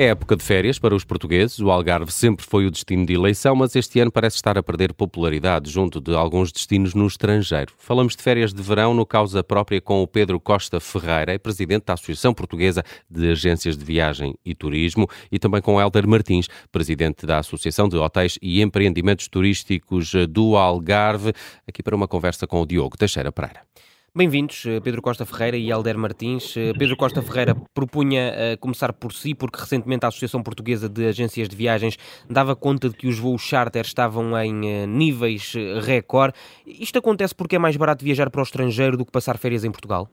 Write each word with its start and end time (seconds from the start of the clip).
É 0.00 0.06
época 0.06 0.34
de 0.34 0.42
férias 0.42 0.78
para 0.78 0.94
os 0.94 1.04
portugueses. 1.04 1.58
O 1.58 1.70
Algarve 1.70 2.10
sempre 2.10 2.42
foi 2.46 2.64
o 2.64 2.70
destino 2.70 3.04
de 3.04 3.12
eleição, 3.12 3.54
mas 3.54 3.76
este 3.76 4.00
ano 4.00 4.10
parece 4.10 4.36
estar 4.36 4.56
a 4.56 4.62
perder 4.62 4.94
popularidade 4.94 5.70
junto 5.70 6.00
de 6.00 6.14
alguns 6.14 6.50
destinos 6.50 6.94
no 6.94 7.06
estrangeiro. 7.06 7.74
Falamos 7.76 8.16
de 8.16 8.22
férias 8.22 8.54
de 8.54 8.62
verão 8.62 8.94
no 8.94 9.04
causa 9.04 9.44
própria 9.44 9.78
com 9.78 10.02
o 10.02 10.06
Pedro 10.06 10.40
Costa 10.40 10.80
Ferreira, 10.80 11.38
presidente 11.38 11.84
da 11.84 11.92
Associação 11.92 12.32
Portuguesa 12.32 12.82
de 13.10 13.30
Agências 13.30 13.76
de 13.76 13.84
Viagem 13.84 14.34
e 14.42 14.54
Turismo, 14.54 15.06
e 15.30 15.38
também 15.38 15.60
com 15.60 15.78
Helder 15.78 16.08
Martins, 16.08 16.48
presidente 16.72 17.26
da 17.26 17.36
Associação 17.36 17.86
de 17.86 17.98
Hotéis 17.98 18.38
e 18.40 18.62
Empreendimentos 18.62 19.28
Turísticos 19.28 20.14
do 20.30 20.56
Algarve, 20.56 21.34
aqui 21.68 21.82
para 21.82 21.94
uma 21.94 22.08
conversa 22.08 22.46
com 22.46 22.62
o 22.62 22.66
Diogo 22.66 22.96
Teixeira 22.96 23.30
Pereira. 23.30 23.60
Bem-vindos, 24.12 24.66
eh, 24.66 24.80
Pedro 24.80 25.00
Costa 25.00 25.24
Ferreira 25.24 25.56
e 25.56 25.70
Alder 25.70 25.96
Martins. 25.96 26.56
Eh, 26.56 26.72
Pedro 26.76 26.96
Costa 26.96 27.22
Ferreira 27.22 27.54
propunha 27.72 28.32
uh, 28.32 28.58
começar 28.58 28.92
por 28.92 29.12
si, 29.12 29.36
porque 29.36 29.60
recentemente 29.60 30.04
a 30.04 30.08
Associação 30.08 30.42
Portuguesa 30.42 30.88
de 30.88 31.06
Agências 31.06 31.48
de 31.48 31.54
Viagens 31.54 31.96
dava 32.28 32.56
conta 32.56 32.88
de 32.88 32.96
que 32.96 33.06
os 33.06 33.20
voos 33.20 33.40
charter 33.40 33.82
estavam 33.82 34.36
em 34.36 34.82
uh, 34.82 34.86
níveis 34.88 35.54
recorde. 35.86 36.34
Isto 36.66 36.98
acontece 36.98 37.32
porque 37.32 37.54
é 37.54 37.58
mais 37.60 37.76
barato 37.76 38.04
viajar 38.04 38.30
para 38.30 38.40
o 38.40 38.42
estrangeiro 38.42 38.96
do 38.96 39.06
que 39.06 39.12
passar 39.12 39.38
férias 39.38 39.62
em 39.62 39.70
Portugal? 39.70 40.08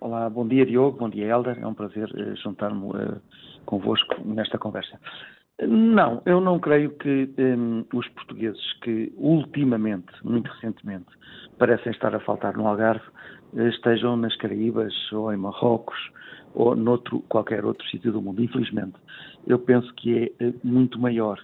Olá, 0.00 0.28
bom 0.28 0.48
dia 0.48 0.66
Diogo, 0.66 0.98
bom 0.98 1.08
dia 1.08 1.26
Helder. 1.28 1.56
É 1.62 1.66
um 1.68 1.74
prazer 1.74 2.10
uh, 2.10 2.36
juntar-me 2.42 2.90
convosco 3.64 4.16
nesta 4.24 4.58
conversa. 4.58 4.98
Não, 5.62 6.20
eu 6.26 6.40
não 6.40 6.58
creio 6.58 6.90
que 6.90 7.30
um, 7.38 7.84
os 7.94 8.08
portugueses 8.08 8.72
que 8.82 9.12
ultimamente, 9.16 10.12
muito 10.24 10.50
recentemente, 10.50 11.06
parecem 11.58 11.92
estar 11.92 12.14
a 12.14 12.20
faltar 12.20 12.56
no 12.56 12.66
Algarve, 12.66 13.04
eh, 13.56 13.68
estejam 13.68 14.16
nas 14.16 14.36
Caraíbas 14.36 14.92
ou 15.12 15.32
em 15.32 15.36
Marrocos 15.36 15.98
ou 16.54 16.76
noutro 16.76 17.20
qualquer 17.28 17.64
outro 17.64 17.86
sítio 17.88 18.12
do 18.12 18.22
mundo. 18.22 18.42
Infelizmente, 18.42 18.94
eu 19.46 19.58
penso 19.58 19.92
que 19.94 20.32
é 20.38 20.44
eh, 20.44 20.54
muito 20.62 20.98
maior 20.98 21.38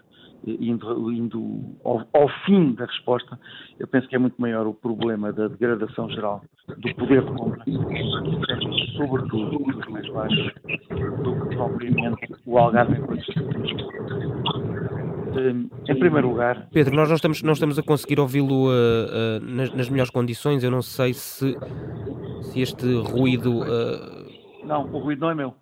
indo, 0.46 1.12
indo 1.12 1.60
ao, 1.84 2.06
ao, 2.12 2.28
fim 2.46 2.72
da 2.72 2.86
resposta, 2.86 3.38
eu 3.78 3.86
penso 3.86 4.08
que 4.08 4.16
é 4.16 4.18
muito 4.18 4.40
maior 4.40 4.66
o 4.66 4.74
problema 4.74 5.32
da 5.32 5.48
degradação 5.48 6.08
geral 6.10 6.42
do 6.68 6.94
poder 6.94 7.22
de 7.22 7.32
compra, 7.32 7.64
sobretudo 8.96 9.58
dos 9.58 9.86
mais 9.88 10.08
baixos, 10.08 10.52
do 11.22 11.48
que 11.48 11.56
propriamente 11.56 12.34
o 12.46 12.58
Algarve 12.58 12.94
em 12.94 14.39
primeiro 15.98 16.28
lugar. 16.28 16.68
Pedro, 16.72 16.94
nós 16.94 17.08
não 17.08 17.16
estamos, 17.16 17.42
não 17.42 17.52
estamos 17.52 17.78
a 17.78 17.82
conseguir 17.82 18.20
ouvi-lo 18.20 18.68
uh, 18.68 18.70
uh, 18.70 19.40
nas, 19.44 19.74
nas, 19.74 19.88
melhores 19.88 20.10
condições. 20.10 20.62
Eu 20.62 20.70
não 20.70 20.82
sei 20.82 21.12
se, 21.14 21.56
se 22.42 22.60
este 22.60 22.86
ruído. 22.94 23.60
Uh... 23.60 24.30
Não, 24.64 24.84
o 24.92 24.98
ruído 24.98 25.20
não 25.20 25.30
é 25.30 25.34
meu. 25.34 25.54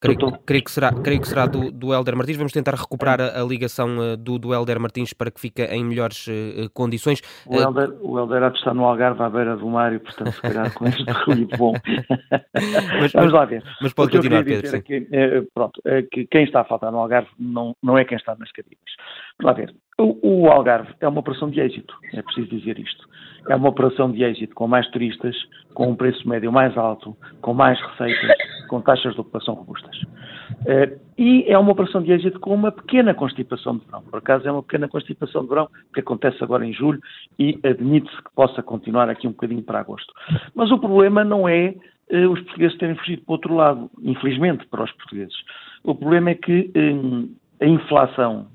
Creio, 0.00 0.32
creio, 0.46 0.64
que 0.64 0.70
será, 0.70 0.92
creio 0.92 1.20
que 1.20 1.28
será 1.28 1.44
do, 1.44 1.70
do 1.70 1.92
Helder 1.92 2.16
Martins. 2.16 2.38
Vamos 2.38 2.52
tentar 2.52 2.74
recuperar 2.74 3.20
a, 3.20 3.38
a 3.38 3.44
ligação 3.44 3.98
uh, 3.98 4.16
do, 4.16 4.38
do 4.38 4.54
Helder 4.54 4.80
Martins 4.80 5.12
para 5.12 5.30
que 5.30 5.38
fique 5.38 5.62
em 5.62 5.84
melhores 5.84 6.26
uh, 6.26 6.70
condições. 6.72 7.20
O 7.46 7.54
Helder, 7.56 7.90
o 8.00 8.18
Helder 8.18 8.50
estar 8.50 8.72
no 8.72 8.86
Algarve 8.86 9.22
à 9.22 9.28
beira 9.28 9.56
do 9.58 9.68
mar 9.68 9.92
e, 9.92 9.98
portanto, 9.98 10.32
se 10.32 10.40
calhar 10.40 10.72
com 10.72 10.86
este 10.86 11.04
ruído 11.26 11.54
bom. 11.58 11.74
mas, 12.98 13.12
Vamos 13.12 13.32
lá 13.32 13.44
ver. 13.44 13.62
Mas 13.82 13.92
pode 13.92 14.12
continuar, 14.12 14.42
Pedro. 14.42 14.74
É 14.74 14.80
que, 14.80 15.06
pronto, 15.52 15.78
é 15.84 16.02
que 16.02 16.26
quem 16.26 16.44
está 16.44 16.62
a 16.62 16.64
faltar 16.64 16.90
no 16.90 16.98
Algarve 16.98 17.28
não, 17.38 17.76
não 17.82 17.98
é 17.98 18.04
quem 18.06 18.16
está 18.16 18.34
nas 18.36 18.50
Caraíbas. 18.52 18.80
Vamos 19.38 19.52
lá 19.52 19.52
ver. 19.52 19.74
O, 20.00 20.48
Algarve 20.48 20.94
é 21.00 21.06
uma 21.06 21.20
operação 21.20 21.50
de 21.50 21.60
êxito, 21.60 21.94
é 22.14 22.22
preciso 22.22 22.48
dizer 22.48 22.78
isto. 22.78 23.06
É 23.48 23.54
uma 23.54 23.68
operação 23.68 24.10
de 24.10 24.22
êxito 24.22 24.54
com 24.54 24.66
mais 24.66 24.88
turistas, 24.90 25.36
com 25.74 25.90
um 25.90 25.94
preço 25.94 26.26
médio 26.26 26.50
mais 26.50 26.76
alto, 26.76 27.14
com 27.42 27.52
mais 27.52 27.78
receitas, 27.80 28.30
com 28.68 28.80
taxas 28.80 29.14
de 29.14 29.20
ocupação 29.20 29.54
robustas. 29.54 29.96
Uh, 30.62 30.98
e 31.18 31.44
é 31.46 31.58
uma 31.58 31.72
operação 31.72 32.02
de 32.02 32.12
êxito 32.12 32.40
com 32.40 32.54
uma 32.54 32.72
pequena 32.72 33.14
constipação 33.14 33.76
de 33.76 33.84
verão. 33.84 34.02
Por 34.02 34.18
acaso 34.18 34.48
é 34.48 34.52
uma 34.52 34.62
pequena 34.62 34.88
constipação 34.88 35.42
de 35.42 35.48
verão 35.48 35.68
que 35.92 36.00
acontece 36.00 36.42
agora 36.42 36.64
em 36.64 36.72
julho 36.72 37.00
e 37.38 37.58
admite-se 37.62 38.16
que 38.22 38.34
possa 38.34 38.62
continuar 38.62 39.10
aqui 39.10 39.26
um 39.26 39.32
bocadinho 39.32 39.62
para 39.62 39.80
agosto. 39.80 40.12
Mas 40.54 40.70
o 40.70 40.78
problema 40.78 41.24
não 41.24 41.46
é 41.46 41.74
uh, 42.10 42.30
os 42.30 42.40
portugueses 42.40 42.78
terem 42.78 42.96
fugido 42.96 43.22
para 43.22 43.32
o 43.32 43.34
outro 43.34 43.54
lado, 43.54 43.90
infelizmente 44.02 44.66
para 44.66 44.84
os 44.84 44.92
portugueses. 44.92 45.36
O 45.84 45.94
problema 45.94 46.30
é 46.30 46.34
que 46.34 46.70
uh, 46.74 47.28
a 47.60 47.66
inflação 47.66 48.46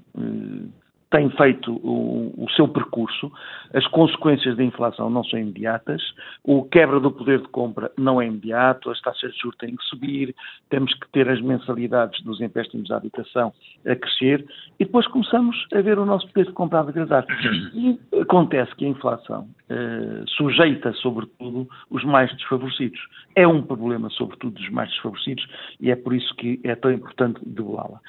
tem 1.10 1.30
feito 1.32 1.72
o, 1.72 2.34
o, 2.38 2.50
seu 2.52 2.68
percurso, 2.68 3.32
as 3.74 3.86
consequências 3.88 4.58
da 4.58 4.64
inflação 4.64 5.10
não 5.10 5.24
são 5.24 5.40
imediatas, 5.40 6.02
o 6.44 6.64
quebra 6.64 7.00
do 7.00 7.12
poder 7.12 7.42
de 7.42 7.48
compra 7.50 7.92
não 7.98 8.22
é 8.22 8.28
imediato, 8.28 8.90
as 8.90 9.00
taxas 9.02 9.32
de 9.34 9.40
juros 9.40 9.58
têm 9.58 9.76
que 9.76 9.84
subir, 9.86 10.36
temos 10.70 10.94
que 10.94 11.10
ter 11.12 11.30
as 11.30 11.42
mensalidades 11.42 12.22
dos 12.24 12.42
empréstimos 12.42 12.92
à 12.92 12.98
habitação 12.98 13.54
a 13.86 13.96
crescer 13.96 14.46
e 14.80 14.86
depois 14.86 15.08
começamos 15.08 15.56
a 15.74 15.82
ver 15.82 16.00
o 16.00 16.06
nosso 16.06 16.28
poder 16.28 16.48
de 16.48 16.54
compra 16.54 16.80
a 16.80 16.84
degradar. 16.84 17.26
E 17.74 18.00
acontece 18.20 18.76
que 18.76 18.86
a 18.86 18.90
inflação 18.90 19.48
eh, 19.70 20.24
sujeita, 20.28 20.94
sobretudo, 20.94 21.68
os 21.90 22.04
mais 22.04 22.32
desfavorecidos. 22.36 23.00
É 23.36 23.48
um 23.48 23.62
problema, 23.62 24.10
sobretudo, 24.10 24.56
dos 24.56 24.70
mais 24.70 24.90
desfavorecidos 24.90 25.48
e 25.80 25.92
é 25.92 25.96
por 25.96 26.14
isso 26.14 26.34
que 26.36 26.60
é 26.64 26.76
tão 26.76 26.92
importante 26.92 27.40
debelá-la. 27.46 28.00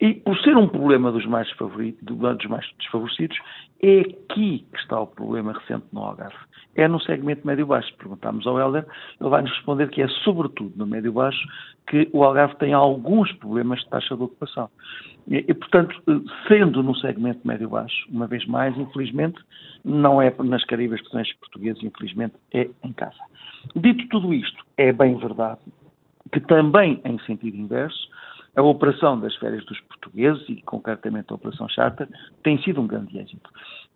E 0.00 0.14
por 0.14 0.38
ser 0.38 0.56
um 0.56 0.66
problema 0.66 1.12
dos 1.12 1.26
mais, 1.26 1.48
dos 2.02 2.46
mais 2.48 2.66
desfavorecidos, 2.78 3.38
é 3.82 4.00
aqui 4.00 4.64
que 4.72 4.78
está 4.78 4.98
o 4.98 5.06
problema 5.06 5.52
recente 5.52 5.84
no 5.92 6.00
Algarve. 6.00 6.36
É 6.74 6.88
no 6.88 7.00
segmento 7.00 7.46
médio-baixo. 7.46 7.94
Perguntámos 7.96 8.46
ao 8.46 8.58
Helder, 8.58 8.86
ele 9.20 9.28
vai 9.28 9.42
nos 9.42 9.50
responder 9.50 9.90
que 9.90 10.00
é 10.00 10.08
sobretudo 10.24 10.72
no 10.76 10.86
médio-baixo 10.86 11.40
que 11.86 12.08
o 12.12 12.24
Algarve 12.24 12.56
tem 12.56 12.72
alguns 12.72 13.30
problemas 13.32 13.80
de 13.80 13.88
taxa 13.90 14.16
de 14.16 14.22
ocupação. 14.22 14.70
E, 15.28 15.44
e 15.48 15.54
portanto, 15.54 15.94
sendo 16.48 16.82
no 16.82 16.94
segmento 16.96 17.46
médio-baixo, 17.46 18.06
uma 18.08 18.26
vez 18.26 18.46
mais, 18.46 18.76
infelizmente, 18.78 19.38
não 19.84 20.22
é 20.22 20.32
nas 20.42 20.64
Caribas 20.64 21.00
que 21.02 21.10
são 21.10 21.20
estes 21.20 21.38
portugueses, 21.38 21.82
infelizmente, 21.82 22.34
é 22.54 22.70
em 22.82 22.92
casa. 22.92 23.18
Dito 23.76 24.08
tudo 24.08 24.32
isto, 24.32 24.64
é 24.78 24.92
bem 24.92 25.16
verdade 25.18 25.60
que 26.32 26.40
também 26.40 27.00
em 27.04 27.18
sentido 27.20 27.56
inverso, 27.56 28.08
a 28.56 28.62
operação 28.62 29.18
das 29.18 29.34
férias 29.36 29.64
dos 29.64 29.80
portugueses, 29.80 30.48
e 30.48 30.60
concretamente 30.62 31.26
a 31.30 31.34
Operação 31.34 31.68
Charter, 31.68 32.08
tem 32.42 32.60
sido 32.62 32.80
um 32.80 32.86
grande 32.86 33.16
êxito. 33.18 33.48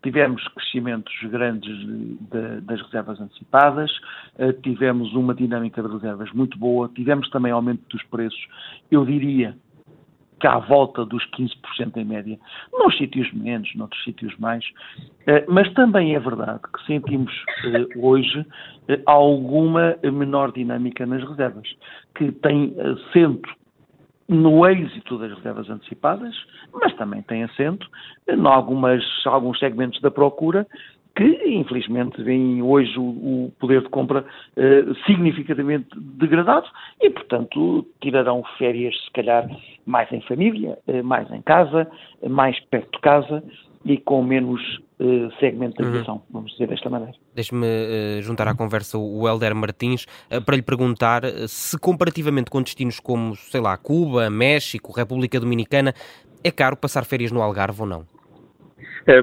Tivemos 0.03 0.47
crescimentos 0.49 1.13
grandes 1.25 1.77
de, 1.79 2.15
de, 2.15 2.61
das 2.61 2.81
reservas 2.83 3.21
antecipadas, 3.21 3.91
uh, 4.39 4.53
tivemos 4.63 5.13
uma 5.15 5.35
dinâmica 5.35 5.83
de 5.83 5.89
reservas 5.89 6.31
muito 6.33 6.59
boa, 6.59 6.91
tivemos 6.95 7.29
também 7.31 7.53
aumento 7.53 7.83
dos 7.89 8.03
preços, 8.05 8.47
eu 8.91 9.05
diria 9.05 9.57
que 10.39 10.47
à 10.47 10.59
volta 10.59 11.07
dos 11.07 11.25
15% 11.31 11.97
em 11.97 12.05
média, 12.05 12.39
nos 12.73 12.97
sítios 12.99 13.33
menos, 13.33 13.75
noutros 13.75 14.03
sítios 14.05 14.37
mais, 14.37 14.65
uh, 15.27 15.45
mas 15.49 15.73
também 15.73 16.15
é 16.15 16.21
verdade 16.21 16.61
que 16.73 16.85
sentimos 16.87 17.33
uh, 17.33 18.07
hoje 18.07 18.47
alguma 19.07 19.97
menor 20.03 20.53
dinâmica 20.53 21.07
nas 21.07 21.27
reservas, 21.27 21.67
que 22.15 22.31
tem 22.31 22.75
assento 22.79 23.49
no 24.29 24.67
êxito 24.67 25.19
das 25.19 25.33
reservas 25.33 25.69
antecipadas, 25.69 26.35
mas 26.73 26.95
também 26.95 27.23
tem 27.23 27.45
assento 27.45 27.87
em 28.29 28.47
algumas, 28.47 29.03
alguns 29.27 29.59
segmentos 29.59 30.01
da 30.01 30.11
procura 30.11 30.67
que, 31.17 31.25
infelizmente, 31.47 32.23
vêm 32.23 32.61
hoje 32.61 32.99
o, 32.99 33.03
o 33.03 33.53
poder 33.61 33.83
de 33.83 33.89
compra 33.89 34.25
eh, 34.57 34.85
significativamente 35.07 35.89
degradado 35.97 36.67
e, 37.01 37.09
portanto, 37.09 37.87
tirarão 38.01 38.43
férias, 38.59 38.97
se 39.05 39.13
calhar, 39.13 39.49
mais 39.87 40.11
em 40.11 40.21
família, 40.23 40.77
eh, 40.89 41.03
mais 41.03 41.31
em 41.31 41.41
casa, 41.43 41.89
mais 42.29 42.59
perto 42.65 42.91
de 42.97 43.01
casa 43.01 43.45
e 43.85 43.99
com 43.99 44.23
menos 44.23 44.61
uh, 44.99 45.31
segmentação, 45.39 46.15
uhum. 46.15 46.23
vamos 46.31 46.53
dizer 46.53 46.69
desta 46.69 46.89
maneira. 46.89 47.15
Deixe-me 47.35 47.67
uh, 47.67 48.23
juntar 48.23 48.49
à 48.49 48.55
conversa 48.55 48.97
o 48.99 49.29
Helder 49.29 49.55
Martins 49.55 50.07
uh, 50.31 50.43
para 50.45 50.57
lhe 50.57 50.63
perguntar 50.63 51.23
se 51.47 51.79
comparativamente 51.79 52.51
com 52.51 52.63
destinos 52.63 52.99
como, 52.99 53.37
sei 53.37 53.61
lá, 53.61 53.77
Cuba, 53.77 54.31
México, 54.31 54.93
República 54.93 55.39
Dominicana, 55.39 55.93
é 56.43 56.51
caro 56.51 56.77
passar 56.77 57.05
férias 57.05 57.31
no 57.31 57.43
Algarve 57.43 57.83
ou 57.83 57.87
não? 57.87 58.07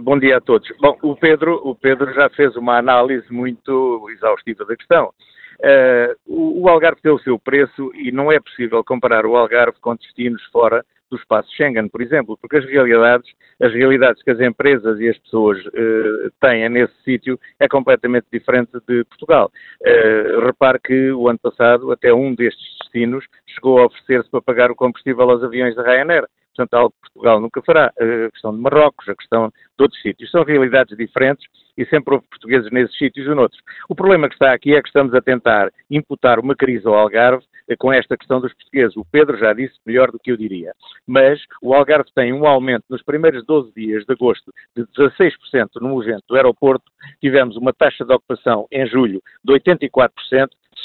Bom 0.03 0.19
dia 0.19 0.37
a 0.37 0.41
todos. 0.41 0.67
Bom, 0.79 0.95
o 1.01 1.15
Pedro, 1.15 1.59
o 1.63 1.73
Pedro 1.73 2.13
já 2.13 2.29
fez 2.29 2.55
uma 2.55 2.77
análise 2.77 3.25
muito 3.31 4.07
exaustiva 4.11 4.63
da 4.63 4.75
questão. 4.75 5.11
Uh, 5.59 6.61
o 6.61 6.67
Algarve 6.67 7.01
tem 7.01 7.11
o 7.11 7.19
seu 7.19 7.37
preço 7.37 7.91
e 7.93 8.11
não 8.11 8.31
é 8.31 8.39
possível 8.39 8.83
comparar 8.83 9.25
o 9.25 9.35
Algarve 9.35 9.77
com 9.79 9.95
destinos 9.95 10.43
fora 10.51 10.83
do 11.11 11.17
espaço 11.17 11.53
Schengen, 11.55 11.89
por 11.89 12.01
exemplo, 12.01 12.37
porque 12.37 12.57
as 12.57 12.65
realidades, 12.65 13.29
as 13.61 13.73
realidades 13.73 14.23
que 14.23 14.31
as 14.31 14.39
empresas 14.39 14.99
e 14.99 15.09
as 15.09 15.17
pessoas 15.19 15.63
uh, 15.67 16.31
têm 16.39 16.67
nesse 16.69 16.93
sítio 17.03 17.37
é 17.59 17.67
completamente 17.67 18.25
diferente 18.31 18.71
de 18.87 19.03
Portugal. 19.03 19.51
Uh, 19.81 20.45
repare 20.45 20.79
que 20.79 21.11
o 21.11 21.27
ano 21.27 21.39
passado 21.39 21.91
até 21.91 22.13
um 22.13 22.33
destes 22.33 22.77
destinos 22.79 23.25
chegou 23.45 23.79
a 23.79 23.85
oferecer-se 23.85 24.31
para 24.31 24.41
pagar 24.41 24.71
o 24.71 24.75
combustível 24.75 25.29
aos 25.29 25.43
aviões 25.43 25.75
da 25.75 25.83
Ryanair. 25.83 26.25
Portanto, 26.55 26.73
algo 26.73 26.91
que 26.91 27.11
Portugal 27.13 27.39
nunca 27.39 27.61
fará. 27.61 27.93
A 27.97 28.31
questão 28.31 28.53
de 28.53 28.61
Marrocos, 28.61 29.07
a 29.07 29.15
questão 29.15 29.47
de 29.47 29.83
outros 29.83 30.01
sítios. 30.01 30.29
São 30.31 30.43
realidades 30.43 30.97
diferentes 30.97 31.45
e 31.77 31.85
sempre 31.85 32.13
houve 32.13 32.27
portugueses 32.27 32.69
nesses 32.71 32.97
sítios 32.97 33.25
e 33.25 33.29
noutros. 33.29 33.61
O 33.87 33.95
problema 33.95 34.27
que 34.27 34.35
está 34.35 34.53
aqui 34.53 34.75
é 34.75 34.81
que 34.81 34.89
estamos 34.89 35.13
a 35.13 35.21
tentar 35.21 35.71
imputar 35.89 36.39
uma 36.39 36.55
crise 36.55 36.85
ao 36.85 36.93
Algarve 36.93 37.43
com 37.79 37.91
esta 37.91 38.17
questão 38.17 38.39
dos 38.39 38.53
portugueses. 38.53 38.95
O 38.97 39.05
Pedro 39.05 39.37
já 39.37 39.53
disse 39.53 39.75
melhor 39.85 40.11
do 40.11 40.19
que 40.19 40.31
eu 40.31 40.37
diria. 40.37 40.73
Mas 41.07 41.39
o 41.61 41.73
Algarve 41.73 42.09
tem 42.13 42.33
um 42.33 42.45
aumento 42.45 42.85
nos 42.89 43.03
primeiros 43.03 43.45
12 43.45 43.71
dias 43.75 44.05
de 44.05 44.13
agosto 44.13 44.51
de 44.75 44.83
16% 44.87 45.69
no 45.81 45.89
movimento 45.89 46.23
do 46.27 46.35
aeroporto. 46.35 46.85
Tivemos 47.19 47.55
uma 47.57 47.73
taxa 47.73 48.05
de 48.05 48.13
ocupação 48.13 48.67
em 48.71 48.85
julho 48.87 49.21
de 49.43 49.53
84%, 49.53 50.09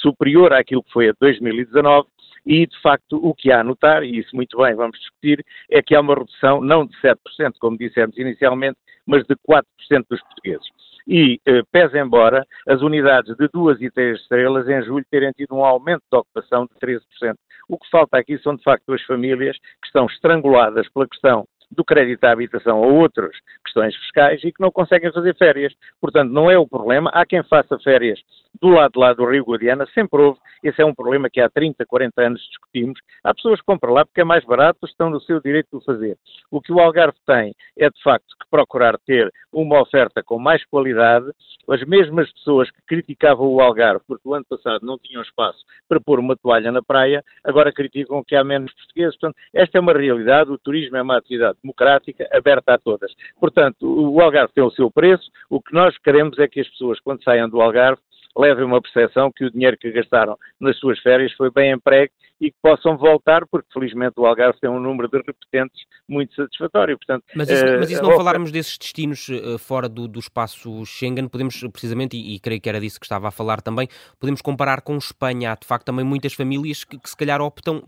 superior 0.00 0.52
àquilo 0.52 0.82
que 0.82 0.93
foi 0.93 1.08
a 1.08 1.14
2019 1.20 2.06
e, 2.46 2.64
de 2.67 2.81
facto, 2.81 3.17
o 3.17 3.34
que 3.34 3.50
há 3.50 3.61
a 3.61 3.64
notar, 3.64 4.05
e 4.05 4.19
isso 4.19 4.34
muito 4.34 4.56
bem 4.58 4.75
vamos 4.75 4.99
discutir, 5.00 5.44
é 5.69 5.82
que 5.82 5.96
há 5.96 6.00
uma 6.00 6.14
redução 6.14 6.61
não 6.61 6.87
de 6.87 6.96
7%, 6.99 7.17
como 7.58 7.76
dissemos 7.76 8.17
inicialmente, 8.17 8.79
mas 9.05 9.26
de 9.26 9.34
4% 9.37 9.64
dos 10.08 10.20
portugueses. 10.20 10.75
E, 11.06 11.41
eh, 11.47 11.62
pese 11.70 11.99
embora, 11.99 12.44
as 12.67 12.82
unidades 12.82 13.37
de 13.37 13.49
duas 13.49 13.81
e 13.81 13.91
três 13.91 14.20
estrelas 14.20 14.69
em 14.69 14.82
julho 14.82 15.05
terem 15.11 15.31
tido 15.32 15.55
um 15.55 15.64
aumento 15.64 16.03
de 16.11 16.19
ocupação 16.19 16.67
de 16.67 16.75
13%. 16.81 17.37
O 17.69 17.79
que 17.79 17.88
falta 17.91 18.19
aqui 18.19 18.38
são, 18.38 18.56
de 18.56 18.62
facto, 18.62 18.93
as 18.93 19.03
famílias 19.03 19.56
que 19.56 19.87
estão 19.87 20.06
estranguladas 20.06 20.88
pela 20.93 21.06
questão 21.08 21.47
do 21.71 21.85
crédito 21.85 22.25
à 22.25 22.33
habitação 22.33 22.81
ou 22.81 22.95
outras 22.95 23.37
questões 23.65 23.95
fiscais 23.97 24.43
e 24.45 24.53
que 24.53 24.61
não 24.61 24.71
conseguem 24.71 25.13
fazer 25.13 25.37
férias. 25.37 25.73
Portanto, 26.01 26.31
não 26.31 26.51
é 26.51 26.59
o 26.59 26.67
problema. 26.67 27.11
Há 27.13 27.27
quem 27.27 27.43
faça 27.43 27.79
férias 27.81 28.19
do 28.61 28.69
lado 28.69 28.93
de 28.93 28.99
lá 28.99 29.13
do 29.13 29.29
Rio 29.29 29.45
Guadiana, 29.45 29.87
sempre 29.95 30.21
houve. 30.21 30.39
Esse 30.63 30.81
é 30.81 30.85
um 30.85 30.95
problema 30.95 31.29
que 31.31 31.41
há 31.41 31.49
30, 31.49 31.85
40 31.85 32.23
anos 32.23 32.41
discutimos. 32.41 32.99
Há 33.23 33.35
pessoas 33.35 33.61
que 33.61 33.67
compram 33.67 33.93
lá 33.93 34.05
porque 34.05 34.21
é 34.21 34.25
mais 34.25 34.45
barato, 34.45 34.87
estão 34.87 35.11
no 35.11 35.21
seu 35.21 35.41
direito 35.41 35.69
de 35.71 35.77
o 35.77 35.81
fazer. 35.81 36.17
O 36.51 36.61
que 36.61 36.73
o 36.73 36.81
Algarve 36.81 37.19
tem 37.27 37.55
é, 37.79 37.89
de 37.89 38.03
facto, 38.03 38.35
que 38.41 38.49
procurar 38.51 38.99
ter 39.07 39.31
uma 39.53 39.81
oferta 39.81 40.23
com 40.23 40.39
mais 40.39 40.65
qualidade. 40.67 41.27
As 41.69 41.83
mesmas 41.85 42.33
pessoas 42.33 42.71
que 42.71 42.81
criticavam 42.87 43.47
o 43.47 43.61
Algarve 43.61 44.03
porque 44.07 44.29
o 44.29 44.35
ano 44.35 44.45
passado 44.49 44.85
não 44.85 44.99
tinham 44.99 45.23
espaço 45.23 45.59
para 45.89 46.01
pôr 46.01 46.19
uma 46.19 46.37
toalha 46.37 46.73
na 46.73 46.83
praia, 46.83 47.23
agora 47.45 47.73
criticam 47.73 48.25
que 48.25 48.35
há 48.35 48.43
menos 48.43 48.73
portugueses. 48.73 49.17
Portanto, 49.19 49.37
esta 49.55 49.79
é 49.79 49.81
uma 49.81 49.93
realidade. 49.93 50.51
O 50.51 50.59
turismo 50.59 50.97
é 50.97 51.03
uma 51.03 51.19
atividade 51.19 51.56
democrática, 51.62 52.29
aberta 52.32 52.75
a 52.75 52.79
todas. 52.79 53.12
Portanto, 53.38 53.82
o 53.82 54.20
Algarve 54.20 54.53
tem 54.53 54.64
o 54.64 54.70
seu 54.70 54.91
preço. 54.91 55.31
O 55.49 55.61
que 55.61 55.75
nós 55.75 55.97
queremos 55.99 56.38
é 56.38 56.49
que 56.49 56.61
as 56.61 56.69
pessoas, 56.69 57.00
quando 57.00 57.23
saiam 57.23 57.49
do 57.49 57.61
Algarve, 57.61 58.00
levem 58.37 58.65
uma 58.65 58.81
percepção 58.81 59.33
que 59.35 59.44
o 59.44 59.50
dinheiro 59.50 59.77
que 59.79 59.91
gastaram 59.91 60.37
nas 60.61 60.79
suas 60.79 60.99
férias 61.00 61.33
foi 61.33 61.50
bem 61.50 61.73
emprego 61.73 62.12
e 62.41 62.50
que 62.50 62.56
possam 62.62 62.97
voltar, 62.97 63.47
porque 63.50 63.67
felizmente 63.73 64.15
o 64.19 64.27
Algarve 64.27 64.61
tem 64.61 64.69
um 64.69 64.79
número 64.79 65.09
de 65.09 65.17
repetentes 65.19 65.85
muito 66.09 66.35
satisfatório. 66.35 66.99
Portanto, 66.99 67.25
mas, 67.35 67.49
isso, 67.49 67.65
uh, 67.65 67.79
mas 67.81 67.91
isso 67.91 68.03
não 68.03 68.11
uh, 68.11 68.17
falarmos 68.17 68.53
desses 68.53 68.77
destinos 68.77 69.29
uh, 69.29 69.59
fora 69.59 69.88
do, 69.88 70.06
do, 70.06 70.21
espaço 70.21 70.85
Schengen, 70.85 71.29
podemos 71.29 71.59
precisamente, 71.73 72.17
e, 72.17 72.35
e, 72.35 72.38
creio 72.38 72.61
que 72.61 72.69
era 72.69 72.79
disso 72.79 73.00
que 73.00 73.06
estava 73.06 73.29
a 73.29 73.31
falar 73.31 73.62
também, 73.62 73.88
podemos 74.21 74.43
comparar 74.43 74.82
com 74.82 74.97
Espanha. 74.97 75.53
Há 75.53 75.55
de 75.55 75.67
facto 75.67 75.87
também 75.87 76.05
muitas 76.05 76.35
famílias 76.35 76.85
que, 76.85 76.99
que 76.99 77.09
se 77.09 77.17
calhar 77.17 77.41
optam, 77.41 77.82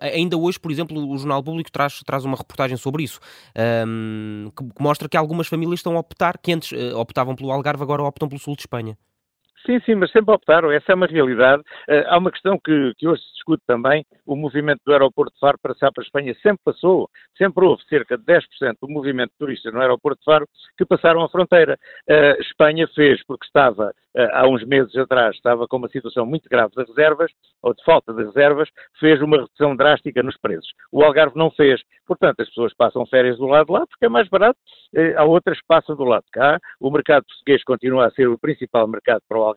ainda 0.00 0.36
hoje, 0.36 0.58
por 0.58 0.72
exemplo, 0.72 0.98
o 0.98 1.16
Jornal 1.16 1.42
Público 1.42 1.70
traz, 1.70 2.00
traz 2.04 2.24
uma 2.24 2.36
reportagem 2.36 2.76
sobre 2.76 3.04
isso, 3.04 3.20
um, 3.86 4.50
que, 4.56 4.64
que, 4.64 4.82
mostra 4.82 5.08
que 5.08 5.16
algumas 5.16 5.46
famílias 5.46 5.78
estão 5.78 5.96
a 5.96 6.00
optar, 6.00 6.38
que 6.38 6.52
antes 6.52 6.72
optavam 6.94 7.36
pelo 7.36 7.52
Algarve, 7.52 7.82
agora 7.82 8.02
optam 8.02 8.28
pelo 8.28 8.40
sul 8.40 8.56
de 8.56 8.62
Espanha. 8.62 8.96
Sim, 9.64 9.78
sim, 9.86 9.94
mas 9.94 10.10
sempre 10.10 10.34
optaram, 10.34 10.72
essa 10.72 10.90
é 10.90 10.94
uma 10.94 11.06
realidade. 11.06 11.62
Uh, 11.88 12.02
há 12.08 12.18
uma 12.18 12.32
questão 12.32 12.58
que, 12.58 12.92
que, 12.98 13.06
hoje 13.06 13.22
se 13.22 13.32
discute 13.34 13.62
também, 13.64 14.04
o 14.26 14.34
movimento 14.34 14.80
do 14.84 14.92
aeroporto 14.92 15.32
de 15.32 15.38
Faro 15.38 15.56
para 15.62 15.72
passar 15.72 15.92
para 15.92 16.02
a 16.02 16.06
Espanha 16.06 16.34
sempre 16.42 16.60
passou, 16.64 17.08
sempre 17.38 17.64
houve 17.64 17.82
cerca 17.84 18.18
de 18.18 18.24
10% 18.24 18.40
do 18.80 18.88
movimento 18.88 19.30
de 19.30 19.38
turistas 19.38 19.72
no 19.72 19.80
aeroporto 19.80 20.18
de 20.18 20.24
Faro 20.24 20.48
que 20.76 20.84
passaram 20.84 21.22
a 21.22 21.28
fronteira. 21.28 21.78
Uh, 22.10 22.40
Espanha 22.42 22.88
fez, 22.88 23.24
porque 23.24 23.46
estava, 23.46 23.94
uh, 24.16 24.28
há 24.32 24.48
uns 24.48 24.64
meses 24.64 24.96
atrás, 24.96 25.36
estava 25.36 25.68
com 25.68 25.76
uma 25.76 25.88
situação 25.88 26.26
muito 26.26 26.48
grave 26.48 26.72
de 26.76 26.82
reservas, 26.82 27.30
ou 27.62 27.72
de 27.72 27.84
falta 27.84 28.12
de 28.12 28.24
reservas, 28.24 28.68
fez 28.98 29.22
uma 29.22 29.36
redução 29.36 29.76
drástica 29.76 30.24
nos 30.24 30.36
preços. 30.38 30.72
O 30.90 31.04
Algarve 31.04 31.38
não 31.38 31.52
fez. 31.52 31.80
Portanto, 32.04 32.40
as 32.40 32.48
pessoas 32.48 32.74
passam 32.74 33.06
férias 33.06 33.38
do 33.38 33.46
lado 33.46 33.66
de 33.66 33.72
lá 33.72 33.86
porque 33.86 34.06
é 34.06 34.08
mais 34.08 34.28
barato, 34.28 34.58
há 35.16 35.24
outras 35.24 35.60
que 35.60 35.66
passam 35.66 35.94
do 35.94 36.02
lado 36.02 36.24
de 36.24 36.30
cá. 36.32 36.58
O 36.80 36.90
mercado 36.90 37.24
português 37.24 37.62
continua 37.62 38.06
a 38.06 38.10
ser 38.10 38.28
o 38.28 38.36
principal 38.36 38.88
mercado 38.88 39.22
para 39.28 39.38
o 39.38 39.42
Algarve 39.42 39.51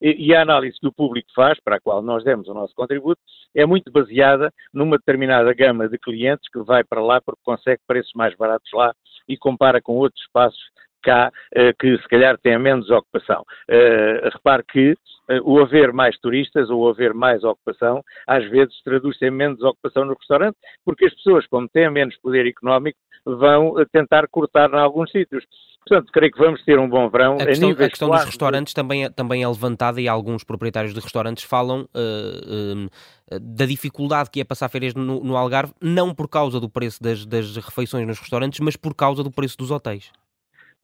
e, 0.00 0.34
a 0.34 0.42
análise 0.42 0.78
que 0.78 0.86
o 0.86 0.92
público 0.92 1.28
faz, 1.34 1.58
para 1.60 1.76
a 1.76 1.80
qual 1.80 2.02
nós 2.02 2.22
demos 2.22 2.48
o 2.48 2.54
nosso 2.54 2.74
contributo, 2.74 3.20
é 3.54 3.64
muito 3.64 3.90
baseada 3.90 4.52
numa 4.72 4.98
determinada 4.98 5.52
gama 5.54 5.88
de 5.88 5.98
clientes 5.98 6.48
que 6.50 6.62
vai 6.62 6.84
para 6.84 7.02
lá 7.02 7.20
porque 7.20 7.40
consegue 7.42 7.80
preços 7.86 8.12
mais 8.14 8.34
baratos 8.36 8.70
lá 8.74 8.94
e 9.28 9.36
compara 9.36 9.80
com 9.80 9.94
outros 9.94 10.22
espaços 10.22 10.60
cá 11.06 11.32
eh, 11.54 11.72
que 11.78 11.96
se 11.98 12.08
calhar 12.08 12.36
têm 12.38 12.58
menos 12.58 12.90
ocupação. 12.90 13.42
Uh, 13.70 14.28
repare 14.32 14.64
que 14.64 14.92
uh, 14.92 15.40
o 15.44 15.60
haver 15.60 15.92
mais 15.92 16.18
turistas 16.18 16.68
ou 16.68 16.80
o 16.80 16.88
haver 16.88 17.14
mais 17.14 17.44
ocupação 17.44 18.02
às 18.26 18.44
vezes 18.50 18.74
traduz-se 18.84 19.24
em 19.24 19.30
menos 19.30 19.62
ocupação 19.62 20.04
no 20.04 20.14
restaurante, 20.14 20.56
porque 20.84 21.06
as 21.06 21.14
pessoas, 21.14 21.46
como 21.46 21.68
têm 21.68 21.88
menos 21.90 22.16
poder 22.16 22.46
económico, 22.46 22.98
vão 23.24 23.74
tentar 23.92 24.26
cortar 24.28 24.68
em 24.70 24.78
alguns 24.78 25.10
sítios. 25.10 25.44
Portanto, 25.88 26.10
creio 26.12 26.32
que 26.32 26.38
vamos 26.38 26.64
ter 26.64 26.80
um 26.80 26.88
bom 26.88 27.08
verão. 27.08 27.34
A 27.34 27.46
questão, 27.46 27.70
a 27.70 27.72
a 27.72 27.88
questão 27.88 28.10
dos 28.10 28.24
restaurantes 28.24 28.74
também 28.74 29.04
é, 29.04 29.08
também 29.08 29.44
é 29.44 29.48
levantada 29.48 30.00
e 30.00 30.08
alguns 30.08 30.42
proprietários 30.42 30.92
de 30.92 30.98
restaurantes 30.98 31.44
falam 31.44 31.82
uh, 31.94 32.86
uh, 33.32 33.40
da 33.40 33.64
dificuldade 33.64 34.28
que 34.28 34.40
é 34.40 34.44
passar 34.44 34.68
férias 34.68 34.94
no, 34.94 35.22
no 35.22 35.36
Algarve, 35.36 35.72
não 35.80 36.12
por 36.12 36.28
causa 36.28 36.58
do 36.58 36.68
preço 36.68 37.00
das, 37.00 37.24
das 37.24 37.56
refeições 37.56 38.04
nos 38.04 38.18
restaurantes, 38.18 38.58
mas 38.58 38.76
por 38.76 38.94
causa 38.94 39.22
do 39.22 39.30
preço 39.30 39.56
dos 39.56 39.70
hotéis. 39.70 40.10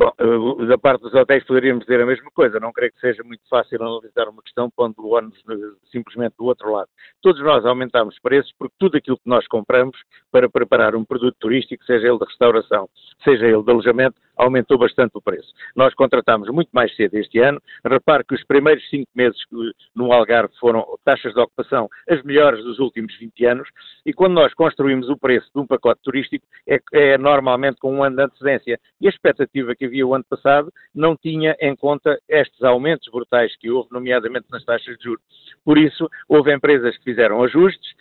Bom, 0.03 0.67
da 0.67 0.77
parte 0.77 1.03
dos 1.03 1.15
hotéis 1.15 1.45
poderíamos 1.45 1.85
dizer 1.85 2.01
a 2.01 2.07
mesma 2.07 2.29
coisa. 2.35 2.59
Não 2.59 2.73
creio 2.73 2.93
que 2.93 2.99
seja 2.99 3.23
muito 3.23 3.43
fácil 3.49 3.81
analisar 3.81 4.29
uma 4.29 4.43
questão 4.43 4.69
pondo 4.69 4.95
o 4.99 5.15
ônus 5.15 5.39
simplesmente 5.93 6.35
do 6.37 6.47
outro 6.47 6.73
lado. 6.73 6.89
Todos 7.21 7.41
nós 7.41 7.65
aumentamos 7.65 8.19
preços 8.19 8.53
porque 8.59 8.75
tudo 8.79 8.97
aquilo 8.97 9.17
que 9.17 9.29
nós 9.29 9.47
compramos 9.47 9.97
para 10.31 10.51
preparar 10.51 10.97
um 10.97 11.05
produto 11.05 11.37
turístico, 11.39 11.85
seja 11.85 12.09
ele 12.09 12.19
de 12.19 12.25
restauração, 12.25 12.89
seja 13.23 13.47
ele 13.47 13.63
de 13.63 13.71
alojamento, 13.71 14.17
aumentou 14.43 14.79
bastante 14.79 15.13
o 15.15 15.23
preço. 15.23 15.53
Nós 15.75 15.95
contratámos 15.95 16.49
muito 16.51 16.71
mais 16.73 16.95
cedo 16.97 17.15
este 17.15 17.39
ano. 17.39 17.61
Repare 17.85 18.25
que 18.25 18.35
os 18.35 18.45
primeiros 18.45 18.87
cinco 18.89 19.11
meses 19.15 19.39
no 19.95 20.13
Algarve 20.13 20.53
foram 20.59 20.85
taxas 21.05 21.33
de 21.33 21.41
ocupação 21.41 21.89
as 22.09 22.23
melhores 22.23 22.63
dos 22.65 22.79
últimos 22.79 23.17
20 23.19 23.45
anos 23.47 23.69
e 24.05 24.13
quando 24.13 24.35
nós 24.35 24.53
construímos 24.55 25.09
o 25.09 25.17
preço 25.17 25.49
de 25.55 25.61
um 25.61 25.67
pacote 25.67 26.01
turístico 26.03 26.45
é, 26.67 26.79
é 26.93 27.19
normalmente 27.19 27.79
com 27.79 27.95
um 27.95 28.03
ano 28.03 28.17
de 28.17 28.23
antecedência. 28.23 28.81
E 29.01 29.07
a 29.07 29.11
expectativa 29.11 29.75
que 29.75 29.87
havia 29.87 30.07
o 30.07 30.15
ano 30.15 30.25
passado 30.29 30.73
não 30.95 31.17
tinha 31.17 31.57
em 31.61 31.75
conta 31.75 32.19
estes 32.29 32.63
aumentos 32.63 33.09
brutais 33.11 33.57
que 33.57 33.71
houve, 33.71 33.89
nomeadamente 33.93 34.47
nas 34.51 34.65
taxas 34.65 34.97
de 34.99 35.05
juros. 35.05 35.23
Por 35.65 35.79
isso, 35.79 36.09
houve 36.29 36.53
empresas 36.53 36.97
que 36.99 37.05
fizeram 37.05 37.43
ajustes. 37.43 37.93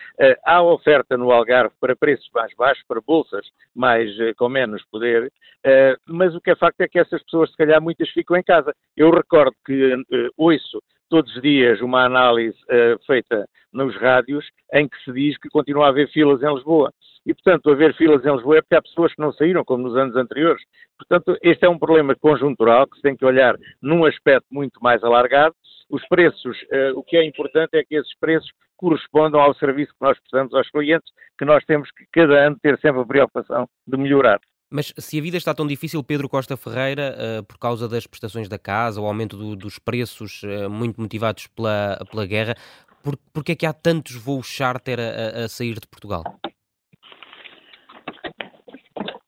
Há 0.44 0.62
oferta 0.62 1.18
no 1.18 1.32
Algarve 1.32 1.74
para 1.80 1.96
preços 1.96 2.30
mais 2.34 2.54
baixos, 2.56 2.84
para 2.88 3.02
bolsas 3.02 3.46
mais, 3.76 4.10
uh, 4.20 4.36
com 4.38 4.50
menos 4.50 4.84
poder, 4.86 5.28
uh, 5.28 6.14
mas 6.32 6.36
o 6.36 6.42
que 6.42 6.52
é 6.52 6.56
facto 6.56 6.80
é 6.80 6.88
que 6.88 6.98
essas 6.98 7.22
pessoas, 7.24 7.52
se 7.52 7.58
calhar, 7.58 7.82
muitas 7.82 8.10
ficam 8.10 8.38
em 8.38 8.44
casa. 8.44 8.74
Eu 8.96 9.12
recordo 9.12 9.54
que 9.66 9.94
uh, 9.94 10.30
ouço 10.38 10.82
todos 11.10 11.36
os 11.36 11.42
dias 11.42 11.82
uma 11.82 12.06
análise 12.06 12.58
uh, 12.64 12.98
feita 13.06 13.46
nos 13.74 13.94
rádios 13.98 14.46
em 14.74 14.88
que 14.88 14.98
se 15.04 15.12
diz 15.12 15.38
que 15.38 15.50
continua 15.50 15.88
a 15.88 15.90
haver 15.90 16.10
filas 16.10 16.42
em 16.42 16.54
Lisboa. 16.54 16.94
E, 17.26 17.34
portanto, 17.34 17.70
haver 17.70 17.94
filas 17.96 18.26
em 18.26 18.34
Lisboa 18.34 18.58
é 18.58 18.62
porque 18.62 18.76
há 18.76 18.82
pessoas 18.82 19.14
que 19.14 19.22
não 19.22 19.34
saíram, 19.34 19.66
como 19.66 19.84
nos 19.84 19.98
anos 19.98 20.16
anteriores. 20.16 20.64
Portanto, 20.98 21.38
este 21.42 21.66
é 21.66 21.70
um 21.70 21.78
problema 21.78 22.16
conjuntural 22.16 22.88
que 22.88 22.96
se 22.96 23.02
tem 23.02 23.16
que 23.16 23.26
olhar 23.26 23.56
num 23.82 24.06
aspecto 24.06 24.48
muito 24.50 24.82
mais 24.82 25.04
alargado. 25.04 25.54
Os 25.90 26.08
preços, 26.08 26.58
uh, 26.64 26.98
o 26.98 27.04
que 27.04 27.18
é 27.18 27.26
importante 27.26 27.76
é 27.76 27.84
que 27.84 27.96
esses 27.96 28.18
preços 28.18 28.50
correspondam 28.78 29.42
ao 29.42 29.54
serviço 29.56 29.92
que 29.92 30.06
nós 30.06 30.18
prestamos 30.18 30.54
aos 30.54 30.70
clientes, 30.72 31.12
que 31.38 31.44
nós 31.44 31.64
temos 31.66 31.92
que, 31.92 32.06
cada 32.12 32.48
ano, 32.48 32.58
ter 32.62 32.80
sempre 32.80 33.02
a 33.02 33.06
preocupação 33.06 33.68
de 33.86 33.98
melhorar. 33.98 34.40
Mas 34.74 34.94
se 34.98 35.20
a 35.20 35.22
vida 35.22 35.36
está 35.36 35.54
tão 35.54 35.68
difícil, 35.68 36.02
Pedro 36.02 36.30
Costa 36.30 36.56
Ferreira, 36.56 37.14
uh, 37.14 37.44
por 37.44 37.58
causa 37.58 37.90
das 37.90 38.08
prestações 38.08 38.48
da 38.48 38.58
casa, 38.58 39.02
o 39.02 39.06
aumento 39.06 39.36
do, 39.36 39.54
dos 39.54 39.78
preços, 39.78 40.44
uh, 40.44 40.70
muito 40.70 41.02
motivados 41.02 41.48
pela, 41.48 42.00
pela 42.10 42.26
guerra, 42.26 42.56
por, 43.04 43.18
é 43.50 43.56
que 43.56 43.66
há 43.66 43.74
tantos 43.74 44.16
voos 44.16 44.48
charter 44.48 44.98
a, 44.98 45.44
a, 45.44 45.50
sair 45.50 45.74
de 45.74 45.86
Portugal? 45.88 46.24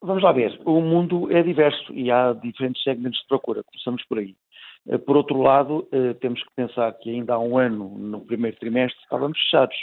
Vamos 0.01 0.23
lá 0.23 0.31
ver. 0.31 0.57
O 0.63 0.79
mundo 0.79 1.29
é 1.29 1.43
diverso 1.43 1.91
e 1.93 2.09
há 2.09 2.31
diferentes 2.31 2.81
segmentos 2.81 3.19
de 3.19 3.27
procura. 3.27 3.63
Começamos 3.63 4.01
por 4.05 4.19
aí. 4.19 4.35
Eh, 4.87 4.97
por 4.97 5.17
outro 5.17 5.41
lado, 5.41 5.87
temos 6.19 6.41
que 6.43 6.49
pensar 6.55 6.91
que 6.99 7.09
ainda 7.09 7.33
há 7.35 7.39
um 7.39 7.57
ano, 7.57 7.97
no 7.97 8.19
primeiro 8.19 8.57
trimestre, 8.57 9.01
estávamos 9.01 9.39
fechados. 9.39 9.75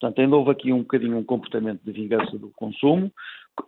Portanto, 0.00 0.20
ainda 0.20 0.36
houve 0.36 0.50
aqui 0.52 0.72
um 0.72 0.78
bocadinho 0.78 1.18
um 1.18 1.24
comportamento 1.24 1.82
de 1.84 1.92
vingança 1.92 2.38
do 2.38 2.50
consumo, 2.56 3.12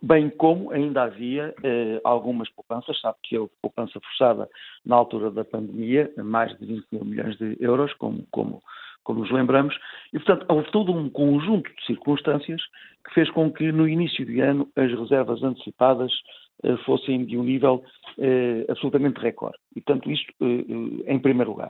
bem 0.01 0.29
como 0.29 0.71
ainda 0.71 1.03
havia 1.03 1.53
eh, 1.63 2.01
algumas 2.03 2.49
poupanças, 2.49 2.99
sabe 2.99 3.17
que 3.23 3.37
houve 3.37 3.51
poupança 3.61 3.99
forçada 3.99 4.49
na 4.85 4.95
altura 4.95 5.31
da 5.31 5.45
pandemia, 5.45 6.11
mais 6.17 6.57
de 6.57 6.65
20 6.65 6.85
mil 6.91 7.05
milhões 7.05 7.37
de 7.37 7.57
euros, 7.59 7.93
como, 7.93 8.25
como, 8.31 8.61
como 9.03 9.21
nos 9.21 9.31
lembramos, 9.31 9.77
e 10.13 10.19
portanto 10.19 10.45
houve 10.49 10.71
todo 10.71 10.91
um 10.91 11.09
conjunto 11.09 11.69
de 11.73 11.85
circunstâncias 11.85 12.61
que 13.05 13.13
fez 13.13 13.29
com 13.31 13.51
que 13.51 13.71
no 13.71 13.87
início 13.87 14.25
de 14.25 14.41
ano 14.41 14.67
as 14.75 14.91
reservas 14.91 15.41
antecipadas 15.41 16.11
eh, 16.63 16.77
fossem 16.85 17.25
de 17.25 17.37
um 17.37 17.43
nível 17.43 17.83
eh, 18.17 18.65
absolutamente 18.69 19.19
recorde. 19.19 19.57
E 19.75 19.81
portanto 19.81 20.11
isto 20.11 20.33
eh, 20.41 20.65
eh, 21.07 21.13
em 21.13 21.19
primeiro 21.19 21.51
lugar. 21.51 21.69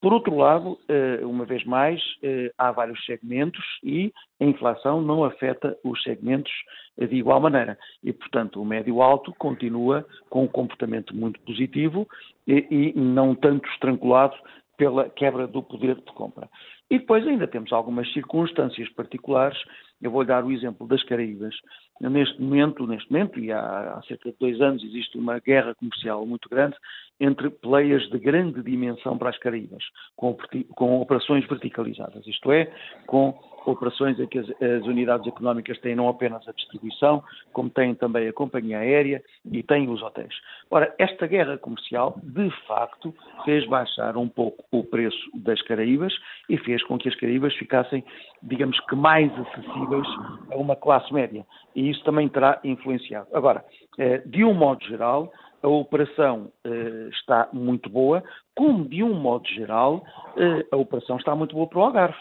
Por 0.00 0.12
outro 0.12 0.36
lado, 0.36 0.78
eh, 0.88 1.20
uma 1.24 1.44
vez 1.44 1.64
mais, 1.64 2.00
eh, 2.22 2.52
há 2.58 2.70
vários 2.70 3.04
segmentos 3.06 3.64
e 3.82 4.12
a 4.40 4.44
inflação 4.44 5.00
não 5.00 5.24
afeta 5.24 5.76
os 5.82 6.02
segmentos 6.02 6.52
de 6.98 7.16
igual 7.16 7.40
maneira. 7.40 7.78
E, 8.02 8.12
portanto, 8.12 8.60
o 8.60 8.64
médio-alto 8.64 9.34
continua 9.38 10.06
com 10.30 10.44
um 10.44 10.48
comportamento 10.48 11.14
muito 11.14 11.40
positivo 11.40 12.06
e 12.46 12.92
não 12.96 13.34
tanto 13.34 13.68
estrangulado 13.70 14.36
pela 14.76 15.08
quebra 15.10 15.46
do 15.46 15.62
poder 15.62 15.96
de 15.96 16.12
compra. 16.12 16.48
E 16.90 16.98
depois 16.98 17.26
ainda 17.26 17.48
temos 17.48 17.72
algumas 17.72 18.10
circunstâncias 18.12 18.88
particulares. 18.90 19.58
Eu 20.00 20.10
vou 20.10 20.24
dar 20.24 20.44
o 20.44 20.52
exemplo 20.52 20.86
das 20.86 21.02
Caraíbas. 21.02 21.54
Neste 22.00 22.40
momento, 22.40 22.86
neste 22.86 23.10
momento, 23.10 23.40
e 23.40 23.50
há, 23.50 23.94
há 23.94 24.02
cerca 24.02 24.30
de 24.30 24.36
dois 24.38 24.60
anos, 24.60 24.84
existe 24.84 25.16
uma 25.16 25.38
guerra 25.38 25.74
comercial 25.74 26.26
muito 26.26 26.48
grande 26.48 26.76
entre 27.18 27.48
players 27.48 28.08
de 28.10 28.18
grande 28.18 28.62
dimensão 28.62 29.16
para 29.16 29.30
as 29.30 29.38
Caraíbas, 29.38 29.82
com, 30.14 30.36
com 30.74 31.00
operações 31.00 31.46
verticalizadas, 31.46 32.26
isto 32.26 32.52
é, 32.52 32.70
com 33.06 33.32
operações 33.66 34.18
em 34.18 34.26
que 34.26 34.38
as, 34.38 34.48
as, 34.48 34.86
unidades 34.86 35.26
económicas 35.26 35.78
têm 35.80 35.94
não 35.94 36.08
apenas 36.08 36.46
a 36.48 36.52
distribuição, 36.52 37.22
como 37.52 37.68
têm 37.68 37.94
também 37.94 38.28
a 38.28 38.32
companhia 38.32 38.78
aérea 38.78 39.22
e 39.50 39.62
têm 39.62 39.88
os 39.90 40.02
hotéis. 40.02 40.34
Ora, 40.70 40.94
esta 40.98 41.26
guerra 41.26 41.58
comercial, 41.58 42.18
de 42.22 42.50
facto, 42.66 43.14
fez 43.44 43.66
baixar 43.66 44.16
um 44.16 44.28
pouco 44.28 44.64
o 44.70 44.84
preço 44.84 45.18
das 45.34 45.60
Caraíbas 45.62 46.14
e 46.48 46.56
fez 46.58 46.82
com 46.84 46.96
que 46.98 47.08
as 47.08 47.14
Caraíbas 47.16 47.54
ficassem, 47.54 48.04
digamos 48.42 48.78
que, 48.80 48.94
mais 48.94 49.30
acessíveis 49.38 50.06
a 50.50 50.56
uma 50.56 50.76
classe 50.76 51.12
média. 51.12 51.44
E 51.74 51.90
isso 51.90 52.02
também 52.04 52.28
terá 52.28 52.60
influenciado. 52.64 53.28
Agora, 53.32 53.64
eh, 53.98 54.22
de 54.24 54.44
um 54.44 54.54
modo 54.54 54.84
geral, 54.84 55.32
a 55.66 55.68
operação 55.68 56.52
eh, 56.64 57.08
está 57.10 57.48
muito 57.52 57.90
boa, 57.90 58.22
como 58.54 58.88
de 58.88 59.02
um 59.02 59.14
modo 59.14 59.48
geral 59.48 60.04
eh, 60.36 60.64
a 60.70 60.76
operação 60.76 61.16
está 61.16 61.34
muito 61.34 61.56
boa 61.56 61.66
para 61.66 61.78
o 61.80 61.82
Algarve. 61.82 62.18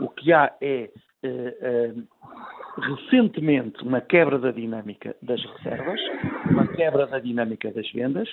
O 0.00 0.08
que 0.08 0.32
há 0.32 0.54
é 0.60 0.88
eh, 1.24 1.92
recentemente 2.78 3.82
uma 3.82 4.00
quebra 4.00 4.38
da 4.38 4.52
dinâmica 4.52 5.16
das 5.20 5.44
reservas, 5.44 6.00
uma 6.48 6.68
quebra 6.68 7.08
da 7.08 7.18
dinâmica 7.18 7.72
das 7.72 7.90
vendas, 7.90 8.28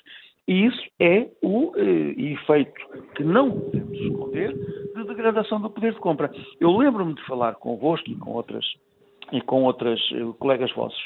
e 0.48 0.68
isso 0.68 0.84
é 1.00 1.28
o 1.42 1.74
efeito 1.76 2.88
que 3.16 3.24
não 3.24 3.50
podemos 3.52 3.98
esconder 4.00 4.54
de 4.96 5.04
degradação 5.06 5.60
do 5.60 5.72
poder 5.72 5.94
de 5.94 6.00
compra. 6.00 6.32
Eu 6.60 6.78
lembro-me 6.78 7.16
de 7.16 7.26
falar 7.26 7.56
convosco 7.56 8.10
e 8.10 8.16
com 8.16 8.32
outras 8.32 8.66
e 9.32 9.42
com 9.42 9.64
outros 9.64 10.02
colegas 10.40 10.72
vossos 10.74 11.02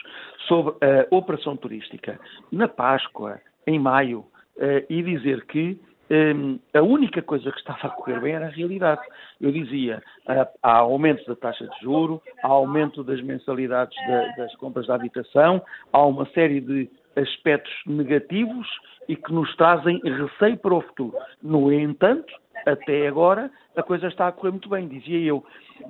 sobre 0.47 0.75
a 0.81 1.15
operação 1.15 1.55
turística 1.57 2.19
na 2.51 2.67
Páscoa, 2.67 3.39
em 3.67 3.79
maio, 3.79 4.19
uh, 4.57 4.85
e 4.89 5.01
dizer 5.01 5.45
que 5.45 5.79
um, 6.09 6.59
a 6.73 6.81
única 6.81 7.21
coisa 7.21 7.51
que 7.51 7.57
estava 7.57 7.87
a 7.87 7.89
correr 7.89 8.21
bem 8.21 8.33
era 8.33 8.45
a 8.45 8.49
realidade. 8.49 9.01
Eu 9.41 9.51
dizia, 9.51 10.03
uh, 10.27 10.47
há 10.61 10.77
aumento 10.77 11.25
da 11.25 11.35
taxa 11.35 11.67
de 11.67 11.81
juro, 11.81 12.21
há 12.43 12.47
aumento 12.47 13.03
das 13.03 13.21
mensalidades 13.21 13.95
da, 14.07 14.27
das 14.35 14.55
compras 14.57 14.87
da 14.87 14.95
habitação, 14.95 15.61
há 15.91 16.05
uma 16.05 16.25
série 16.27 16.61
de 16.61 16.89
aspectos 17.15 17.73
negativos 17.87 18.67
e 19.07 19.15
que 19.15 19.31
nos 19.33 19.55
trazem 19.55 19.99
receio 20.03 20.57
para 20.57 20.75
o 20.75 20.81
futuro. 20.81 21.17
No 21.41 21.71
entanto, 21.71 22.33
até 22.65 23.07
agora, 23.07 23.51
a 23.75 23.83
coisa 23.83 24.07
está 24.07 24.27
a 24.27 24.31
correr 24.31 24.51
muito 24.51 24.69
bem, 24.69 24.87
dizia 24.87 25.19
eu. 25.19 25.43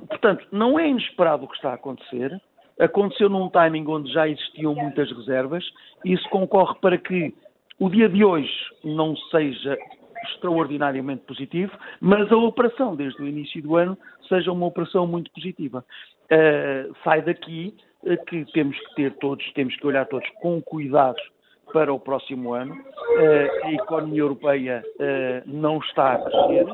Portanto, 0.07 0.45
não 0.51 0.77
é 0.79 0.87
inesperado 0.87 1.45
o 1.45 1.47
que 1.47 1.55
está 1.55 1.71
a 1.71 1.75
acontecer, 1.75 2.39
aconteceu 2.79 3.29
num 3.29 3.49
timing 3.49 3.85
onde 3.87 4.11
já 4.11 4.27
existiam 4.27 4.75
muitas 4.75 5.11
reservas, 5.11 5.63
isso 6.03 6.27
concorre 6.29 6.75
para 6.81 6.97
que 6.97 7.33
o 7.79 7.89
dia 7.89 8.09
de 8.09 8.23
hoje 8.23 8.53
não 8.83 9.15
seja 9.31 9.77
extraordinariamente 10.29 11.23
positivo, 11.23 11.71
mas 11.99 12.31
a 12.31 12.37
operação 12.37 12.95
desde 12.95 13.21
o 13.21 13.27
início 13.27 13.61
do 13.61 13.75
ano 13.75 13.97
seja 14.27 14.51
uma 14.51 14.65
operação 14.65 15.05
muito 15.05 15.31
positiva. 15.31 15.85
Uh, 16.25 16.95
sai 17.03 17.21
daqui 17.21 17.75
uh, 18.03 18.25
que 18.25 18.45
temos 18.51 18.77
que 18.77 18.95
ter 18.95 19.13
todos, 19.17 19.45
temos 19.53 19.75
que 19.75 19.85
olhar 19.85 20.05
todos 20.07 20.27
com 20.41 20.61
cuidado 20.61 21.17
para 21.75 21.93
o 21.93 21.99
próximo 21.99 22.53
ano. 22.53 22.73
Uh, 22.73 23.65
a 23.65 23.71
economia 23.73 24.21
europeia 24.21 24.81
não 25.45 25.79
está 25.79 26.13
a 26.13 26.17
descer, 26.17 26.67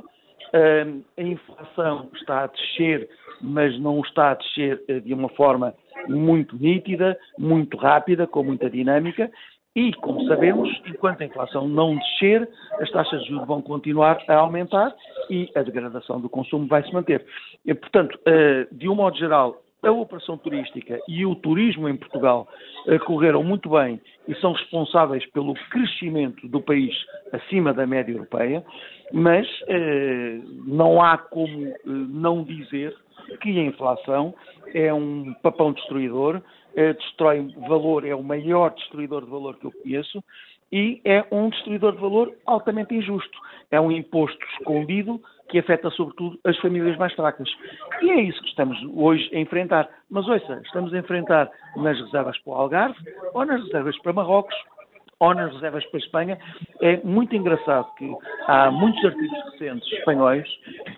a 1.18 1.22
inflação 1.22 2.10
está 2.14 2.44
a 2.44 2.48
descer, 2.48 3.10
mas 3.42 3.80
não 3.80 4.00
está 4.02 4.32
a 4.32 4.36
descer 4.36 5.02
de 5.02 5.12
uma 5.12 5.30
forma 5.30 5.74
muito 6.08 6.56
nítida, 6.56 7.18
muito 7.38 7.78
rápida, 7.78 8.28
com 8.28 8.44
muita 8.44 8.70
dinâmica, 8.70 9.32
e, 9.76 9.94
como 9.94 10.28
sabemos, 10.28 10.70
enquanto 10.86 11.22
a 11.22 11.26
inflação 11.26 11.68
não 11.68 11.96
descer, 11.96 12.48
as 12.80 12.92
taxas 12.92 13.22
de 13.22 13.30
juros 13.30 13.48
vão 13.48 13.62
continuar 13.62 14.22
a 14.28 14.36
aumentar 14.36 14.94
e 15.30 15.50
a 15.56 15.62
degradação 15.62 16.20
do 16.20 16.30
consumo 16.30 16.68
vai 16.68 16.84
se 16.84 16.94
manter. 16.94 17.26
E, 17.66 17.74
portanto, 17.74 18.20
eh, 18.26 18.68
de 18.70 18.90
um 18.90 18.96
modo 18.96 19.18
geral, 19.18 19.62
a 19.84 19.92
operação 19.92 20.38
turística 20.38 21.00
e 21.08 21.26
o 21.26 21.36
turismo 21.36 21.90
em 21.90 21.96
Portugal 21.96 22.48
eh, 22.88 23.00
correram 23.00 23.44
muito 23.44 23.70
bem 23.70 24.00
e 24.28 24.36
são 24.36 24.54
responsáveis 24.54 25.26
pelo 25.32 25.54
crescimento 25.70 26.48
do 26.48 26.62
país 26.62 26.94
acima 27.32 27.74
da 27.74 27.88
média 27.88 28.12
europeia, 28.12 28.64
mas 29.12 29.48
eh, 29.68 30.40
não 30.66 31.02
há 31.02 31.18
como 31.18 31.74
não 31.86 32.44
dizer 32.44 32.96
que 33.42 33.50
a 33.60 33.64
inflação 33.64 34.34
é 34.74 34.94
um 34.94 35.34
papão 35.42 35.72
destruidor, 35.74 36.42
destrói 36.76 37.54
valor, 37.68 38.06
é 38.06 38.16
o 38.16 38.24
maior 38.24 38.74
destruidor 38.74 39.24
de 39.24 39.30
valor 39.30 39.58
que 39.58 39.66
eu 39.66 39.72
conheço, 39.72 40.24
e 40.72 41.02
é 41.04 41.26
um 41.32 41.50
destruidor 41.50 41.94
de 41.94 42.02
valor 42.02 42.34
altamente 42.46 42.96
injusto. 42.96 43.38
É 43.70 43.80
um 43.80 43.92
imposto 43.92 44.40
escondido 44.58 45.22
que 45.52 45.60
afeta 45.60 45.90
sobretudo 45.92 46.40
as 46.46 46.58
famílias 46.60 46.98
mais 46.98 47.14
fracas. 47.14 47.50
E 48.02 48.10
é 48.10 48.22
isso 48.22 48.42
que 48.42 48.48
estamos 48.48 48.78
hoje 48.96 49.30
a 49.34 49.40
enfrentar. 49.40 49.90
Mas 50.10 50.28
ouça, 50.28 50.62
estamos 50.66 50.94
a 50.94 50.98
enfrentar 50.98 51.50
nas 51.76 52.00
reservas 52.00 52.38
para 52.40 52.54
o 52.54 52.56
Algarve, 52.56 52.98
ou 53.34 53.46
nas 53.46 53.62
reservas 53.62 53.98
para 54.02 54.14
Marrocos, 54.14 54.56
ou 55.20 55.36
nas 55.36 55.54
reservas 55.54 55.86
para 55.88 55.98
a 55.98 56.04
Espanha. 56.04 56.40
É 56.82 56.98
muito 57.04 57.36
engraçado 57.36 57.94
que 57.96 58.10
há 58.48 58.72
muitos 58.72 59.04
artigos 59.04 59.52
recentes 59.52 59.92
espanhóis 59.92 60.48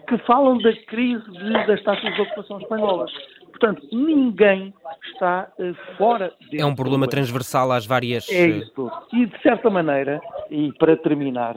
que 0.07 0.17
falam 0.19 0.59
da 0.59 0.73
crise 0.85 1.25
das 1.67 1.81
taxas 1.83 2.13
de 2.13 2.21
ocupação 2.21 2.59
espanholas. 2.59 3.11
Portanto, 3.49 3.87
ninguém 3.91 4.73
está 5.13 5.47
uh, 5.59 5.75
fora 5.97 6.33
desse 6.41 6.61
É 6.61 6.65
um 6.65 6.75
problema 6.75 7.07
transversal 7.07 7.71
às 7.71 7.85
várias. 7.85 8.29
É 8.29 8.47
isso. 8.47 8.91
E, 9.13 9.25
de 9.25 9.41
certa 9.41 9.69
maneira, 9.69 10.19
e 10.49 10.71
para 10.73 10.97
terminar, 10.97 11.55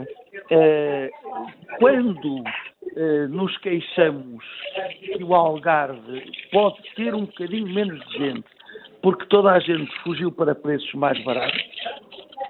quando 1.78 2.40
uh, 2.40 3.28
nos 3.28 3.56
queixamos 3.58 4.44
que 5.00 5.22
o 5.22 5.34
Algarve 5.34 6.22
pode 6.52 6.82
ter 6.94 7.14
um 7.14 7.26
bocadinho 7.26 7.68
menos 7.68 8.00
de 8.08 8.18
gente, 8.18 8.48
porque 9.02 9.26
toda 9.26 9.52
a 9.52 9.58
gente 9.58 9.92
fugiu 10.02 10.30
para 10.32 10.54
preços 10.54 10.92
mais 10.94 11.22
baratos, 11.24 11.60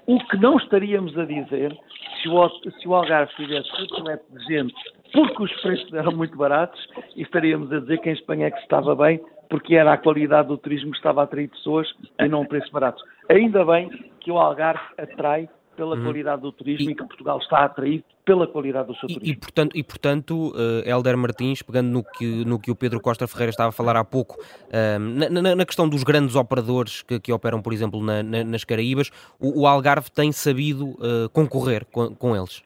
o 0.05 0.19
que 0.27 0.37
não 0.37 0.57
estaríamos 0.57 1.17
a 1.17 1.25
dizer 1.25 1.77
se 2.21 2.29
o, 2.29 2.49
se 2.49 2.87
o 2.87 2.95
Algarve 2.95 3.33
tivesse 3.35 3.69
repleto 3.71 4.25
de 4.31 4.45
gente 4.45 4.75
porque 5.13 5.43
os 5.43 5.61
preços 5.61 5.93
eram 5.93 6.11
muito 6.11 6.37
baratos, 6.37 6.79
e 7.15 7.21
estaríamos 7.21 7.71
a 7.71 7.79
dizer 7.79 7.99
que 7.99 8.09
em 8.09 8.13
Espanha 8.13 8.47
é 8.47 8.51
que 8.51 8.59
estava 8.59 8.95
bem, 8.95 9.19
porque 9.49 9.75
era 9.75 9.93
a 9.93 9.97
qualidade 9.97 10.49
do 10.49 10.57
turismo 10.57 10.91
que 10.91 10.97
estava 10.97 11.21
a 11.21 11.23
atrair 11.23 11.49
pessoas 11.49 11.87
e 12.19 12.27
não 12.27 12.41
um 12.41 12.45
preço 12.45 12.71
barato. 12.71 13.01
Ainda 13.29 13.63
bem 13.65 13.89
que 14.19 14.31
o 14.31 14.37
Algarve 14.37 14.83
atrai 14.97 15.49
pela 15.77 15.95
uhum. 15.95 16.03
qualidade 16.03 16.41
do 16.41 16.51
turismo 16.51 16.89
e, 16.89 16.91
e, 16.91 16.95
que 16.95 17.05
Portugal 17.05 17.37
está 17.37 17.59
a 17.59 17.65
atrair 17.65 18.03
pela 18.25 18.47
qualidade 18.47 18.87
do 18.87 18.95
seu 18.95 19.07
turismo. 19.07 19.25
E, 19.25 19.31
e 19.31 19.35
portanto, 19.37 19.77
e, 19.77 19.83
portanto 19.83 20.49
uh, 20.49 20.89
Helder 20.89 21.15
Martins, 21.15 21.61
pegando 21.61 21.89
no 21.89 22.03
que, 22.03 22.43
no 22.43 22.59
que 22.59 22.71
o 22.71 22.75
Pedro 22.75 22.99
Costa 22.99 23.27
Ferreira 23.27 23.51
estava 23.51 23.69
a 23.69 23.71
falar 23.71 23.95
há 23.95 24.03
pouco, 24.03 24.35
uh, 24.41 24.99
na, 24.99 25.55
na, 25.55 25.65
questão 25.65 25.87
dos 25.87 26.03
grandes 26.03 26.35
operadores 26.35 27.03
que, 27.03 27.19
que 27.19 27.31
operam, 27.31 27.61
por 27.61 27.71
exemplo, 27.71 28.03
na, 28.03 28.21
nas 28.23 28.63
Caraíbas, 28.63 29.11
o, 29.39 29.61
o, 29.61 29.67
Algarve 29.67 30.11
tem 30.11 30.31
sabido 30.31 30.89
uh, 30.89 31.29
concorrer 31.31 31.85
com, 31.85 32.13
com 32.15 32.35
eles? 32.35 32.65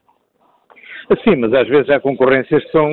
Sim, 1.26 1.36
mas 1.36 1.54
às 1.54 1.68
vezes 1.68 1.90
há 1.90 2.00
concorrências 2.00 2.64
que, 2.64 2.72
são, 2.72 2.88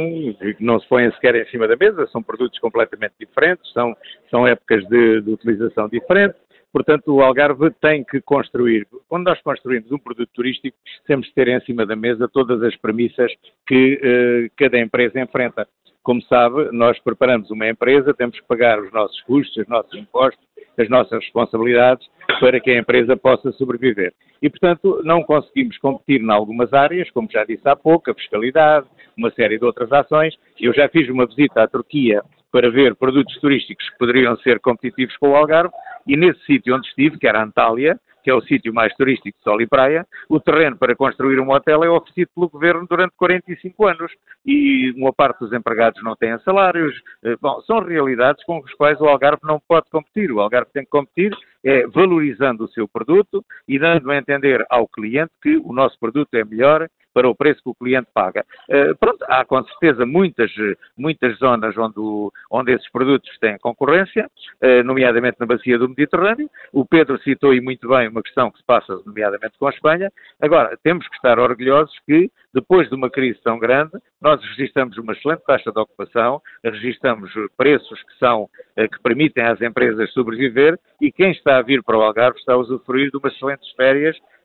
que 0.57 0.57
não 0.59 0.81
se 0.81 0.89
põem 0.89 1.11
sequer 1.13 1.37
em 1.37 1.47
cima 1.47 1.69
da 1.69 1.77
mesa, 1.77 2.09
são 2.09 2.21
produtos 2.21 2.59
completamente 2.59 3.13
diferentes, 3.21 3.73
são, 3.73 3.97
são 4.29 4.47
épocas 4.47 4.85
de, 4.89 5.21
de 5.21 5.31
utilização 5.31 5.89
diferentes, 5.89 6.41
Portanto, 6.73 7.15
o 7.15 7.23
Algarve 7.23 7.71
tem 7.81 8.05
que 8.05 8.21
construir. 8.21 8.87
Quando 9.09 9.25
nós 9.25 9.41
construímos 9.41 9.91
um 9.91 9.99
produto 9.99 10.31
turístico, 10.35 10.77
temos 11.07 11.27
de 11.27 11.35
ter 11.35 11.49
em 11.49 11.61
cima 11.61 11.87
da 11.87 11.97
mesa 11.97 12.29
todas 12.29 12.63
as 12.63 12.77
premissas 12.77 13.33
que 13.67 13.99
eh, 14.03 14.51
cada 14.57 14.79
empresa 14.79 15.19
enfrenta. 15.21 15.67
Como 16.03 16.23
sabe, 16.23 16.71
nós 16.73 16.99
preparamos 17.01 17.51
uma 17.51 17.69
empresa, 17.69 18.15
temos 18.15 18.39
que 18.39 18.47
pagar 18.47 18.81
os 18.81 18.93
nossos 18.93 19.21
custos, 19.23 19.57
os 19.57 19.69
nossos 19.69 19.95
impostos, 19.95 20.43
as 20.79 20.89
nossas 20.89 21.19
responsabilidades 21.21 22.07
para 22.41 22.61
que 22.61 22.71
a 22.71 22.79
empresa 22.79 23.17
possa 23.17 23.51
sobreviver. 23.53 24.13
E, 24.41 24.49
portanto, 24.49 25.03
não 25.05 25.23
conseguimos 25.23 25.77
competir 25.79 26.21
em 26.21 26.31
algumas 26.31 26.73
áreas, 26.73 27.11
como 27.11 27.29
já 27.31 27.45
disse 27.45 27.69
há 27.69 27.75
pouco, 27.75 28.11
a 28.11 28.15
fiscalidade, 28.15 28.87
uma 29.17 29.31
série 29.33 29.59
de 29.59 29.65
outras 29.65 29.91
ações. 29.91 30.35
Eu 30.61 30.73
já 30.73 30.89
fiz 30.89 31.09
uma 31.09 31.27
visita 31.27 31.63
à 31.63 31.69
Turquia 31.69 32.23
para 32.53 32.71
ver 32.71 32.95
produtos 32.95 33.37
turísticos 33.41 33.89
que 33.91 33.99
poderiam 33.99 34.37
ser 34.39 34.61
competitivos 34.61 35.17
com 35.17 35.31
o 35.31 35.37
Algarve 35.37 35.73
e 36.07 36.17
nesse 36.17 36.41
sítio 36.45 36.75
onde 36.75 36.89
estive, 36.89 37.19
que 37.19 37.27
era 37.27 37.43
Antália, 37.43 37.99
que 38.23 38.31
é 38.31 38.35
o 38.35 38.43
sítio 38.43 38.75
mais 38.75 38.95
turístico 38.95 39.39
de 39.39 39.43
sol 39.43 39.61
e 39.61 39.67
praia, 39.67 40.07
o 40.29 40.39
terreno 40.39 40.77
para 40.77 40.95
construir 40.95 41.41
um 41.41 41.51
hotel 41.51 41.83
é 41.85 41.89
oferecido 41.89 42.29
pelo 42.35 42.51
governo 42.51 42.87
durante 42.87 43.15
45 43.17 43.87
anos 43.87 44.13
e 44.45 44.93
uma 44.97 45.13
parte 45.13 45.41
dos 45.41 45.53
empregados 45.53 46.03
não 46.03 46.15
tem 46.15 46.39
salários. 46.41 46.95
Eh, 47.25 47.37
bom, 47.41 47.61
são 47.63 47.81
realidades 47.81 48.45
com 48.45 48.59
as 48.59 48.75
quais 48.75 49.01
o 49.01 49.07
Algarve 49.07 49.41
não 49.45 49.61
pode 49.67 49.89
competir. 49.91 50.31
O 50.31 50.41
Algarve 50.41 50.71
tem 50.73 50.85
que 50.85 50.91
competir 50.91 51.35
é 51.65 51.87
valorizando 51.87 52.65
o 52.65 52.69
seu 52.69 52.87
produto 52.87 53.45
e 53.67 53.79
dando 53.79 54.11
a 54.11 54.17
entender 54.17 54.65
ao 54.71 54.87
cliente 54.87 55.33
que 55.43 55.57
o 55.57 55.73
nosso 55.73 55.99
produto 55.99 56.33
é 56.35 56.45
melhor 56.45 56.89
para 57.19 57.29
o 57.29 57.35
preço 57.35 57.61
que 57.61 57.69
o 57.69 57.75
cliente 57.75 58.07
paga. 58.15 58.47
Uh, 58.71 58.97
pronto, 58.97 59.25
há 59.29 59.45
com 59.45 59.61
certeza 59.65 60.07
muitas, 60.07 60.53
muitas 60.97 61.37
zonas 61.39 61.77
onde, 61.77 61.99
o, 61.99 62.33
onde 62.49 62.71
esses 62.73 62.89
produtos 62.93 63.29
têm 63.41 63.59
concorrência, 63.59 64.31
uh, 64.63 64.85
nomeadamente 64.85 65.37
na 65.41 65.47
bacia 65.47 65.77
do 65.77 65.89
Mediterrâneo. 65.89 66.49
O 66.73 66.87
Pedro 66.87 67.21
citou 67.23 67.53
e 67.53 67.61
muito 67.61 67.89
bem 67.89 68.07
uma 68.07 68.23
questão 68.23 68.53
que 68.53 68.59
se 68.59 68.65
passa, 68.65 69.01
nomeadamente 69.05 69.59
com 69.59 69.67
a 69.67 69.71
Espanha. 69.71 70.13
Agora, 70.41 70.79
temos 70.81 71.09
que 71.09 71.17
estar 71.17 71.41
orgulhosos 71.41 71.93
que, 72.07 72.31
depois 72.55 72.89
de 72.89 72.95
uma 72.95 73.11
crise 73.11 73.41
tão 73.43 73.59
grande, 73.59 73.99
nós 74.23 74.41
registramos 74.51 74.97
uma 74.97 75.13
excelente 75.13 75.43
taxa 75.45 75.73
de 75.73 75.81
ocupação, 75.81 76.41
registramos 76.63 77.33
preços 77.57 78.01
que 78.05 78.17
são, 78.21 78.45
uh, 78.45 78.49
que 78.89 79.03
permitem 79.03 79.45
às 79.45 79.61
empresas 79.61 80.13
sobreviver 80.13 80.79
e 81.01 81.11
quem 81.11 81.33
está 81.33 81.59
a 81.59 81.63
vir 81.63 81.83
para 81.83 81.99
o 81.99 82.03
Algarve 82.03 82.39
está 82.39 82.53
a 82.53 82.59
usufruir 82.59 83.11
de 83.11 83.17
umas 83.17 83.35
excelentes 83.35 83.69
férias 83.73 84.17
eh, 84.17 84.38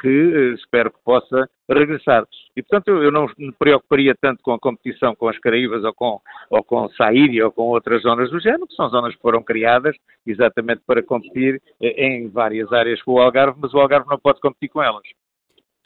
que 0.00 0.08
eh, 0.08 0.54
espero 0.54 0.90
que 0.90 0.98
possa 1.04 1.48
regressar. 1.68 2.26
E, 2.56 2.62
portanto, 2.62 2.88
eu 2.88 3.10
não 3.10 3.26
me 3.36 3.52
preocuparia 3.52 4.14
tanto 4.20 4.42
com 4.42 4.52
a 4.52 4.58
competição 4.58 5.14
com 5.14 5.28
as 5.28 5.38
Caraíbas 5.38 5.84
ou 5.84 5.92
com, 5.92 6.20
ou 6.50 6.64
com 6.64 6.88
Saíria 6.90 7.44
ou 7.44 7.52
com 7.52 7.62
outras 7.62 8.02
zonas 8.02 8.30
do 8.30 8.40
género, 8.40 8.66
que 8.66 8.74
são 8.74 8.88
zonas 8.88 9.14
que 9.14 9.20
foram 9.20 9.42
criadas 9.42 9.96
exatamente 10.26 10.82
para 10.86 11.02
competir 11.02 11.60
eh, 11.80 12.06
em 12.06 12.28
várias 12.28 12.72
áreas 12.72 13.02
com 13.02 13.12
o 13.12 13.20
Algarve, 13.20 13.58
mas 13.60 13.74
o 13.74 13.78
Algarve 13.78 14.08
não 14.08 14.18
pode 14.18 14.40
competir 14.40 14.68
com 14.68 14.82
elas. 14.82 15.02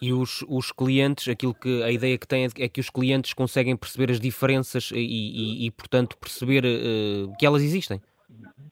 E 0.01 0.13
os, 0.13 0.45
os 0.49 0.71
clientes, 0.71 1.27
aquilo 1.27 1.53
que 1.53 1.83
a 1.83 1.91
ideia 1.91 2.17
que 2.17 2.27
têm 2.27 2.47
é 2.59 2.69
que 2.69 2.79
os 2.79 2.89
clientes 2.89 3.35
conseguem 3.35 3.77
perceber 3.77 4.13
as 4.13 4.21
diferenças 4.21 4.93
e, 4.93 4.99
e, 4.99 5.67
e 5.67 5.71
portanto, 5.73 6.17
perceber 6.19 6.65
uh, 6.65 7.37
que 7.37 7.45
elas 7.45 7.63
existem. 7.63 8.01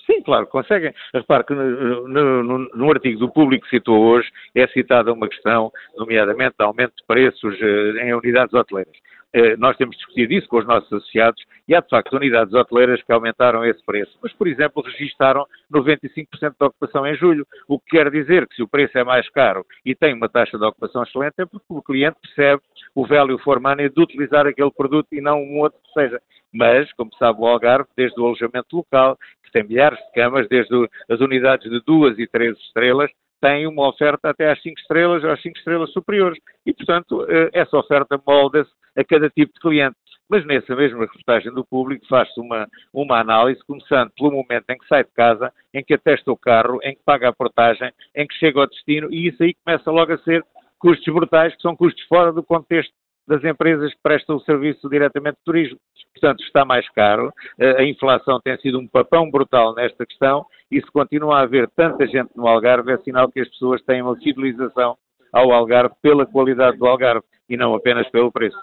Sim, 0.07 0.16
claro, 0.27 0.47
conseguem. 0.49 0.93
Repare 1.15 1.45
que 1.45 1.55
no, 1.55 2.09
no, 2.09 2.59
no, 2.59 2.91
artigo 2.91 3.21
do 3.21 3.33
público 3.33 3.65
que 3.65 3.77
citou 3.77 3.99
hoje 3.99 4.29
é 4.55 4.67
citada 4.67 5.13
uma 5.13 5.29
questão, 5.29 5.73
nomeadamente 5.97 6.57
aumento 6.59 6.95
de 6.97 7.07
preços 7.07 7.55
eh, 7.63 8.07
em 8.09 8.13
unidades 8.13 8.53
hoteleiras. 8.53 8.95
Eh, 9.33 9.57
nós 9.57 9.77
temos 9.77 9.97
discutido 9.97 10.33
isso 10.33 10.49
com 10.49 10.59
os 10.59 10.67
nossos 10.67 10.93
associados 10.93 11.43
e 11.69 11.75
há 11.75 11.81
de 11.81 11.89
facto 11.89 12.17
unidades 12.17 12.55
hoteleiras 12.55 13.03
que 13.03 13.13
aumentaram 13.13 13.65
esse 13.65 13.85
preço, 13.85 14.19
mas 14.23 14.33
por 14.33 14.49
exemplo 14.49 14.83
registaram 14.83 15.45
95% 15.73 16.55
de 16.59 16.67
ocupação 16.67 17.07
em 17.07 17.15
julho, 17.17 17.47
o 17.69 17.79
que 17.79 17.97
quer 17.97 18.11
dizer 18.11 18.49
que 18.49 18.57
se 18.57 18.63
o 18.63 18.69
preço 18.69 18.97
é 18.99 19.05
mais 19.05 19.29
caro 19.31 19.65
e 19.85 19.95
tem 19.95 20.15
uma 20.15 20.29
taxa 20.29 20.59
de 20.59 20.65
ocupação 20.65 21.03
excelente 21.03 21.35
é 21.39 21.47
porque 21.47 21.67
o 21.69 21.83
cliente 21.83 22.17
percebe 22.21 22.63
o 22.95 23.07
value 23.07 23.39
for 23.39 23.61
money 23.61 23.91
de 23.91 24.01
utilizar 24.01 24.47
aquele 24.47 24.71
produto 24.71 25.09
e 25.13 25.21
não 25.21 25.43
um 25.43 25.59
outro 25.61 25.79
que 25.83 26.01
seja. 26.01 26.21
Mas, 26.57 26.91
como 26.95 27.11
sabe 27.19 27.41
o 27.41 27.47
Algarve, 27.47 27.89
desde 27.97 28.19
o 28.19 28.25
alojamento 28.25 28.77
local, 28.77 29.19
que 29.45 29.53
tem 29.53 29.63
milhares 29.63 29.99
de 29.99 30.13
camas, 30.13 30.49
desde 30.49 30.75
as 31.11 31.21
unidades 31.21 31.71
de 31.71 31.81
duas 31.85 32.19
e 32.19 32.27
três 32.27 32.57
estrelas, 32.59 33.11
tem 33.41 33.67
uma 33.67 33.89
oferta 33.89 34.31
até 34.31 34.51
às 34.51 34.61
5 34.63 34.81
estrelas 34.81 35.23
ou 35.23 35.31
às 35.31 35.43
5 35.43 35.59
estrelas 35.59 35.93
superiores. 35.93 36.39
E, 36.65 36.73
portanto, 36.73 37.27
eh, 37.29 37.51
essa 37.53 37.77
oferta 37.77 38.21
molda-se 38.27 38.71
a 38.97 39.05
cada 39.05 39.29
tipo 39.29 39.53
de 39.53 39.61
cliente. 39.61 39.97
Mas 40.29 40.45
nessa 40.47 40.75
mesma 40.75 41.01
reportagem 41.01 41.53
do 41.53 41.65
público 41.65 42.05
faz-se 42.09 42.41
uma, 42.41 42.67
uma 42.93 43.21
análise, 43.21 43.65
começando 43.65 44.11
pelo 44.17 44.33
momento 44.33 44.65
em 44.71 44.79
que 44.79 44.89
sai 44.89 45.05
de 45.05 45.11
casa, 45.13 45.53
em 45.73 45.85
que 45.85 45.95
atesta 45.95 46.33
o 46.33 46.37
carro, 46.37 46.81
em 46.83 46.97
que 46.97 47.03
paga 47.05 47.29
a 47.29 47.33
portagem, 47.33 47.93
em 48.15 48.27
que 48.27 48.35
chega 48.35 48.61
ao 48.61 48.67
destino, 48.67 49.13
e 49.13 49.29
isso 49.29 49.43
aí 49.43 49.55
começa 49.65 49.91
logo 49.91 50.13
a 50.13 50.19
ser 50.19 50.45
custos 50.79 51.15
brutais, 51.15 51.55
que 51.55 51.63
são 51.63 51.77
custos 51.77 52.03
fora 52.07 52.33
do 52.33 52.43
contexto 52.43 52.93
das 53.27 53.43
empresas 53.45 53.93
que 53.93 54.01
prestam 54.03 54.37
o 54.37 54.41
serviço 54.41 54.89
diretamente 54.89 55.37
de 55.37 55.45
turismo. 55.45 55.79
Portanto, 56.13 56.43
está 56.45 56.65
mais 56.65 56.89
caro, 56.91 57.33
a 57.59 57.83
inflação 57.83 58.41
tem 58.41 58.57
sido 58.59 58.79
um 58.79 58.87
papão 58.87 59.31
brutal 59.31 59.75
nesta 59.75 60.07
questão 60.07 60.47
e 60.71 60.81
se 60.81 60.91
continua 60.91 61.39
a 61.39 61.43
haver 61.43 61.69
tanta 61.77 62.07
gente 62.07 62.31
no 62.35 62.47
Algarve, 62.47 62.93
é 62.93 62.99
sinal 62.99 63.31
que 63.31 63.41
as 63.41 63.49
pessoas 63.49 63.83
têm 63.83 64.01
uma 64.01 64.17
fidelização 64.17 64.97
ao 65.33 65.53
Algarve 65.53 65.95
pela 66.01 66.25
qualidade 66.25 66.79
do 66.79 66.87
Algarve 66.87 67.25
e 67.49 67.57
não 67.57 67.75
apenas 67.75 68.09
pelo 68.11 68.33
preço. 68.33 68.57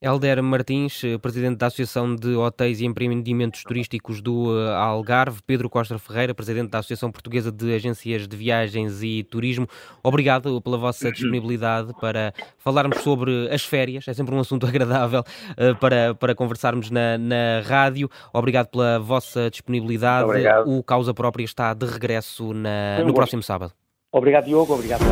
Helder 0.00 0.40
Martins, 0.42 1.02
eh, 1.02 1.18
presidente 1.18 1.58
da 1.58 1.66
Associação 1.66 2.14
de 2.14 2.36
Hotéis 2.36 2.80
e 2.80 2.86
Empreendimentos 2.86 3.64
Turísticos 3.64 4.20
do 4.20 4.56
eh, 4.56 4.74
Algarve, 4.74 5.40
Pedro 5.44 5.68
Costa 5.68 5.98
Ferreira, 5.98 6.32
presidente 6.32 6.70
da 6.70 6.78
Associação 6.78 7.10
Portuguesa 7.10 7.50
de 7.50 7.74
Agências 7.74 8.28
de 8.28 8.36
Viagens 8.36 9.02
e 9.02 9.24
Turismo, 9.24 9.66
obrigado 10.00 10.62
pela 10.62 10.78
vossa 10.78 11.10
disponibilidade 11.10 11.92
para 12.00 12.32
falarmos 12.58 12.98
sobre 12.98 13.48
as 13.52 13.64
férias, 13.64 14.06
é 14.06 14.14
sempre 14.14 14.32
um 14.34 14.38
assunto 14.38 14.66
agradável 14.68 15.20
uh, 15.20 15.74
para, 15.80 16.14
para 16.14 16.32
conversarmos 16.32 16.90
na, 16.90 17.18
na 17.18 17.62
rádio. 17.66 18.08
Obrigado 18.32 18.68
pela 18.68 19.00
vossa 19.00 19.50
disponibilidade. 19.50 20.24
Obrigado. 20.24 20.70
O 20.70 20.82
Causa 20.82 21.12
Própria 21.12 21.44
está 21.44 21.74
de 21.74 21.86
regresso 21.86 22.54
na, 22.54 23.02
no 23.04 23.12
próximo 23.12 23.42
sábado. 23.42 23.72
Obrigado, 24.12 24.44
Diogo. 24.44 24.74
Obrigado. 24.74 25.02